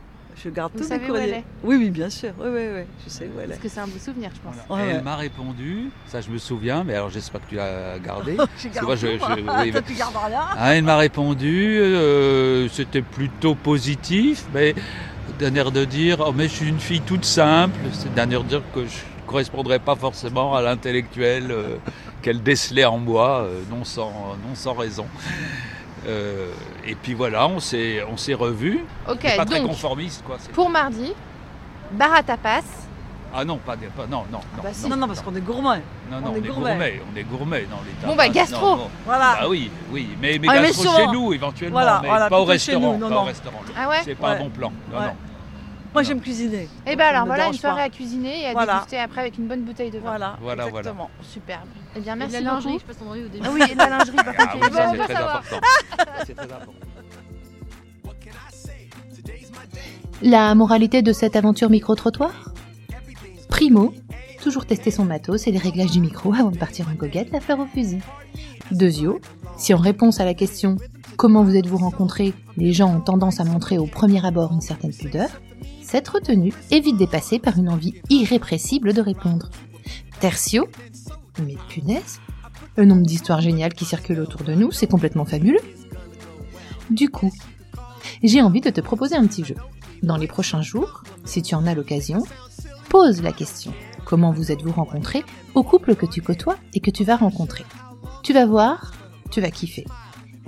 Je 0.44 0.50
garde 0.50 0.72
Vous 0.74 0.78
tous 0.80 0.84
mes 0.84 0.88
savez 0.90 1.10
où 1.10 1.16
elle 1.16 1.22
courriers. 1.22 1.36
est 1.38 1.44
Oui, 1.62 1.76
oui, 1.76 1.90
bien 1.90 2.10
sûr. 2.10 2.32
Oui, 2.38 2.48
oui, 2.52 2.62
oui. 2.74 2.82
Je 3.02 3.10
sais 3.10 3.24
où 3.24 3.40
elle 3.40 3.44
est. 3.44 3.48
Parce 3.54 3.60
que 3.60 3.68
c'est 3.68 3.80
un 3.80 3.86
beau 3.86 3.98
souvenir, 3.98 4.30
je 4.34 4.40
pense. 4.40 4.78
Elle 4.78 5.02
m'a 5.02 5.16
répondu, 5.16 5.90
ça 6.06 6.20
je 6.20 6.28
me 6.28 6.36
souviens, 6.36 6.84
mais 6.84 6.94
alors 6.94 7.08
j'espère 7.08 7.40
que 7.40 7.48
tu 7.48 7.56
l'as 7.56 7.98
gardé. 7.98 8.32
Moi, 8.36 8.46
oui, 9.02 9.18
Toi, 9.18 9.36
bah- 9.46 9.82
tu. 9.86 9.94
Ah, 10.58 10.74
elle 10.74 10.84
m'a 10.84 10.98
répondu, 10.98 11.78
euh, 11.78 12.68
c'était 12.68 13.00
plutôt 13.00 13.54
positif, 13.54 14.44
mais 14.52 14.74
d'un 15.38 15.54
air 15.54 15.72
de 15.72 15.86
dire, 15.86 16.22
oh 16.26 16.32
mais 16.36 16.44
je 16.48 16.54
suis 16.54 16.68
une 16.68 16.80
fille 16.80 17.00
toute 17.00 17.24
simple, 17.24 17.78
c'est 17.92 18.14
d'un 18.14 18.28
air 18.28 18.44
de 18.44 18.48
dire 18.48 18.62
que 18.74 18.80
je 18.80 18.96
ne 18.96 19.26
correspondrais 19.26 19.78
pas 19.78 19.96
forcément 19.96 20.54
à 20.54 20.60
l'intellectuel 20.60 21.50
euh, 21.50 21.76
qu'elle 22.20 22.42
décelait 22.42 22.84
en 22.84 22.98
moi, 22.98 23.44
euh, 23.44 23.62
non, 23.70 23.84
sans, 23.84 24.36
non 24.46 24.54
sans 24.54 24.74
raison. 24.74 25.06
Euh, 26.06 26.50
et 26.86 26.94
puis 26.94 27.14
voilà, 27.14 27.46
on 27.48 27.60
s'est, 27.60 28.02
on 28.10 28.16
s'est 28.16 28.34
revus. 28.34 28.84
Ok, 29.08 29.18
C'est 29.22 29.36
pas 29.36 29.44
très 29.46 29.58
donc, 29.60 29.68
conformiste, 29.68 30.22
quoi. 30.24 30.36
c'est- 30.38 30.52
Pour 30.52 30.68
mardi, 30.70 31.12
bar 31.92 32.14
à 32.14 32.22
tapas. 32.22 32.60
Ah 33.36 33.44
non, 33.44 33.56
pas, 33.58 33.74
des- 33.74 33.86
pas 33.86 34.06
non, 34.06 34.24
non, 34.30 34.38
non. 34.56 34.62
Bah 34.62 34.68
si. 34.72 34.88
Non, 34.88 34.96
non, 34.96 35.08
parce 35.08 35.20
qu'on 35.20 35.34
est 35.34 35.40
gourmand. 35.40 35.74
Non, 36.10 36.20
non, 36.20 36.26
on 36.26 36.30
on, 36.30 36.34
est 36.34 36.38
est 36.38 36.40
gourmet. 36.42 36.70
gourmet, 36.70 37.02
on 37.12 37.16
est 37.16 37.22
gourmet 37.24 37.62
dans 37.68 37.80
les 37.84 38.06
Bon, 38.06 38.14
bah, 38.14 38.24
tapas. 38.28 38.34
gastro. 38.34 38.66
Non, 38.66 38.76
non. 38.76 38.90
Voilà. 39.06 39.36
Bah 39.40 39.46
oui, 39.48 39.70
oui, 39.90 40.08
mais, 40.20 40.38
mais 40.40 40.46
Ah, 40.50 40.54
mais 40.60 40.68
gastro 40.68 40.84
souvent- 40.84 40.96
chez 40.98 41.06
nous 41.08 41.32
éventuellement, 41.32 41.74
Voilà, 41.80 41.98
mais 42.02 42.08
voilà, 42.08 42.28
pas 42.28 42.38
au 42.40 42.44
restaurant. 42.44 42.92
nous, 42.92 42.98
non, 42.98 43.08
pas 43.08 43.14
non. 43.16 43.22
au 43.22 43.24
restaurant. 43.24 43.60
Ah 43.76 43.88
ouais 43.88 43.96
C'est 44.04 44.14
pas 44.14 44.28
Ouais. 44.30 44.36
un 44.36 44.38
bon 44.40 44.50
plan. 44.50 44.72
Non, 44.92 44.98
Ouais. 45.00 45.06
non. 45.06 45.12
Moi, 45.94 46.02
j'aime 46.02 46.20
cuisiner. 46.20 46.68
Et 46.86 46.96
ben 46.96 47.06
alors 47.06 47.22
me 47.22 47.28
voilà 47.28 47.46
une 47.46 47.52
soirée 47.54 47.82
pas. 47.82 47.86
à 47.86 47.88
cuisiner 47.88 48.42
et 48.42 48.46
à 48.48 48.52
Voilà. 48.52 48.74
déguster 48.74 48.98
après 48.98 49.20
avec 49.20 49.38
une 49.38 49.46
bonne 49.46 49.62
bouteille 49.62 49.90
de 49.92 49.98
vin. 49.98 50.10
Voilà, 50.10 50.36
Voilà, 50.42 50.64
voilà. 50.64 50.78
exactement. 50.80 51.10
Superbe. 51.22 51.68
Eh 51.96 52.00
bien 52.00 52.14
Et 52.14 52.18
merci 52.18 52.38
de 52.38 52.44
la 52.44 52.50
lingerie, 52.52 52.78
je 52.88 53.04
au 53.04 53.28
début. 53.28 53.44
Ah 53.46 53.50
oui, 53.52 53.60
et 53.70 53.74
de 53.74 53.78
la 53.78 53.88
lingerie 53.90 54.16
par 54.24 54.34
Ah 54.36 54.46
contre. 54.48 54.56
oui, 54.68 54.74
ça 54.74 54.86
bon 54.86 54.90
c'est 54.92 54.98
de 54.98 55.02
très 55.04 55.14
savoir. 55.14 55.36
important. 55.36 55.66
C'est 56.26 56.34
très 56.34 56.44
important. 56.44 56.72
La 60.22 60.54
moralité 60.54 61.02
de 61.02 61.12
cette 61.12 61.36
aventure 61.36 61.70
micro-trottoir 61.70 62.32
Primo, 63.48 63.92
toujours 64.42 64.66
tester 64.66 64.90
son 64.90 65.04
matos 65.04 65.46
et 65.46 65.52
les 65.52 65.58
réglages 65.58 65.90
du 65.90 66.00
micro 66.00 66.32
avant 66.32 66.50
de 66.50 66.56
partir 66.58 66.88
en 66.88 66.94
goguette, 66.94 67.30
la 67.30 67.40
fleur 67.40 67.60
au 67.60 67.66
fusil. 67.66 68.00
Deuxio, 68.70 69.20
si 69.56 69.74
en 69.74 69.78
réponse 69.78 70.20
à 70.20 70.24
la 70.24 70.34
question 70.34 70.76
Comment 71.16 71.44
vous 71.44 71.54
êtes-vous 71.54 71.76
rencontrés 71.76 72.34
les 72.56 72.72
gens 72.72 72.92
ont 72.92 73.00
tendance 73.00 73.38
à 73.38 73.44
montrer 73.44 73.78
au 73.78 73.86
premier 73.86 74.24
abord 74.26 74.52
une 74.52 74.60
certaine 74.60 74.92
pudeur, 74.92 75.28
cette 75.94 76.08
retenue 76.08 76.52
est 76.72 76.80
vite 76.80 76.96
dépassée 76.96 77.38
par 77.38 77.56
une 77.56 77.68
envie 77.68 77.94
irrépressible 78.10 78.92
de 78.94 79.00
répondre. 79.00 79.48
Tertio, 80.18 80.66
mais 81.46 81.54
punaise, 81.68 82.18
le 82.76 82.84
nombre 82.84 83.02
d'histoires 83.02 83.40
géniales 83.40 83.74
qui 83.74 83.84
circulent 83.84 84.18
autour 84.18 84.42
de 84.42 84.54
nous, 84.54 84.72
c'est 84.72 84.88
complètement 84.88 85.24
fabuleux. 85.24 85.60
Du 86.90 87.10
coup, 87.10 87.30
j'ai 88.24 88.42
envie 88.42 88.60
de 88.60 88.70
te 88.70 88.80
proposer 88.80 89.14
un 89.14 89.24
petit 89.28 89.44
jeu. 89.44 89.54
Dans 90.02 90.16
les 90.16 90.26
prochains 90.26 90.62
jours, 90.62 91.04
si 91.24 91.42
tu 91.42 91.54
en 91.54 91.64
as 91.64 91.76
l'occasion, 91.76 92.24
pose 92.88 93.22
la 93.22 93.30
question 93.30 93.72
comment 94.04 94.32
vous 94.32 94.50
êtes-vous 94.50 94.72
rencontrés 94.72 95.22
au 95.54 95.62
couple 95.62 95.94
que 95.94 96.06
tu 96.06 96.22
côtoies 96.22 96.56
et 96.72 96.80
que 96.80 96.90
tu 96.90 97.04
vas 97.04 97.14
rencontrer? 97.14 97.64
Tu 98.24 98.32
vas 98.32 98.46
voir, 98.46 98.94
tu 99.30 99.40
vas 99.40 99.52
kiffer. 99.52 99.84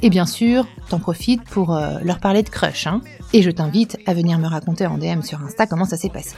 Et 0.02 0.10
bien 0.10 0.26
sûr, 0.26 0.66
t'en 0.88 0.98
profites 0.98 1.44
pour 1.44 1.74
euh, 1.74 1.98
leur 2.02 2.20
parler 2.20 2.42
de 2.42 2.50
crush, 2.50 2.86
hein. 2.86 3.00
Et 3.32 3.42
je 3.42 3.50
t'invite 3.50 3.96
à 4.06 4.14
venir 4.14 4.38
me 4.38 4.46
raconter 4.46 4.86
en 4.86 4.98
DM 4.98 5.22
sur 5.22 5.40
Insta 5.42 5.66
comment 5.66 5.86
ça 5.86 5.96
s'est 5.96 6.10
passé. 6.10 6.36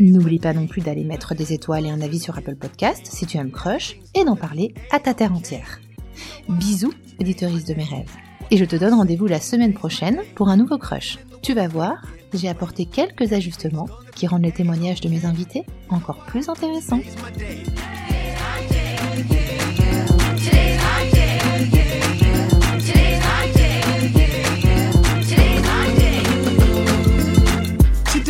N'oublie 0.00 0.38
pas 0.38 0.54
non 0.54 0.66
plus 0.66 0.80
d'aller 0.80 1.04
mettre 1.04 1.34
des 1.34 1.52
étoiles 1.52 1.86
et 1.86 1.90
un 1.90 2.00
avis 2.00 2.20
sur 2.20 2.38
Apple 2.38 2.56
Podcast 2.56 3.02
si 3.04 3.26
tu 3.26 3.36
aimes 3.36 3.50
Crush 3.50 3.98
et 4.14 4.24
d'en 4.24 4.36
parler 4.36 4.74
à 4.90 5.00
ta 5.00 5.12
terre 5.12 5.32
entière. 5.32 5.80
Bisous, 6.48 6.94
éditorice 7.18 7.64
de 7.64 7.74
mes 7.74 7.84
rêves. 7.84 8.10
Et 8.50 8.56
je 8.56 8.64
te 8.64 8.76
donne 8.76 8.94
rendez-vous 8.94 9.26
la 9.26 9.40
semaine 9.40 9.74
prochaine 9.74 10.20
pour 10.34 10.48
un 10.48 10.56
nouveau 10.56 10.78
Crush. 10.78 11.18
Tu 11.42 11.54
vas 11.54 11.68
voir, 11.68 12.06
j'ai 12.32 12.48
apporté 12.48 12.86
quelques 12.86 13.32
ajustements 13.32 13.88
qui 14.14 14.26
rendent 14.26 14.44
les 14.44 14.52
témoignages 14.52 15.00
de 15.00 15.08
mes 15.08 15.24
invités 15.24 15.64
encore 15.88 16.24
plus 16.26 16.48
intéressants. 16.48 17.00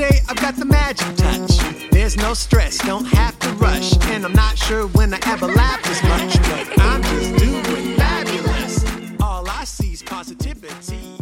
I've 0.05 0.37
got 0.37 0.57
the 0.57 0.65
magic 0.65 1.15
touch. 1.17 1.91
There's 1.91 2.17
no 2.17 2.35
stress, 2.35 2.79
don't 2.79 3.05
have 3.05 3.39
to 3.41 3.49
rush. 3.51 3.97
And 4.09 4.25
I'm 4.25 4.33
not 4.33 4.59
sure 4.59 4.87
when 4.89 5.15
I 5.15 5.21
ever 5.27 5.47
laughed 5.47 5.87
as 5.89 6.03
much, 6.03 6.37
but 6.49 6.81
I'm 6.81 7.03
just 7.03 7.37
doing 7.37 7.97
fabulous. 7.97 8.85
All 9.21 9.49
I 9.49 9.65
see 9.65 9.93
is 9.93 10.03
positivity. 10.03 11.22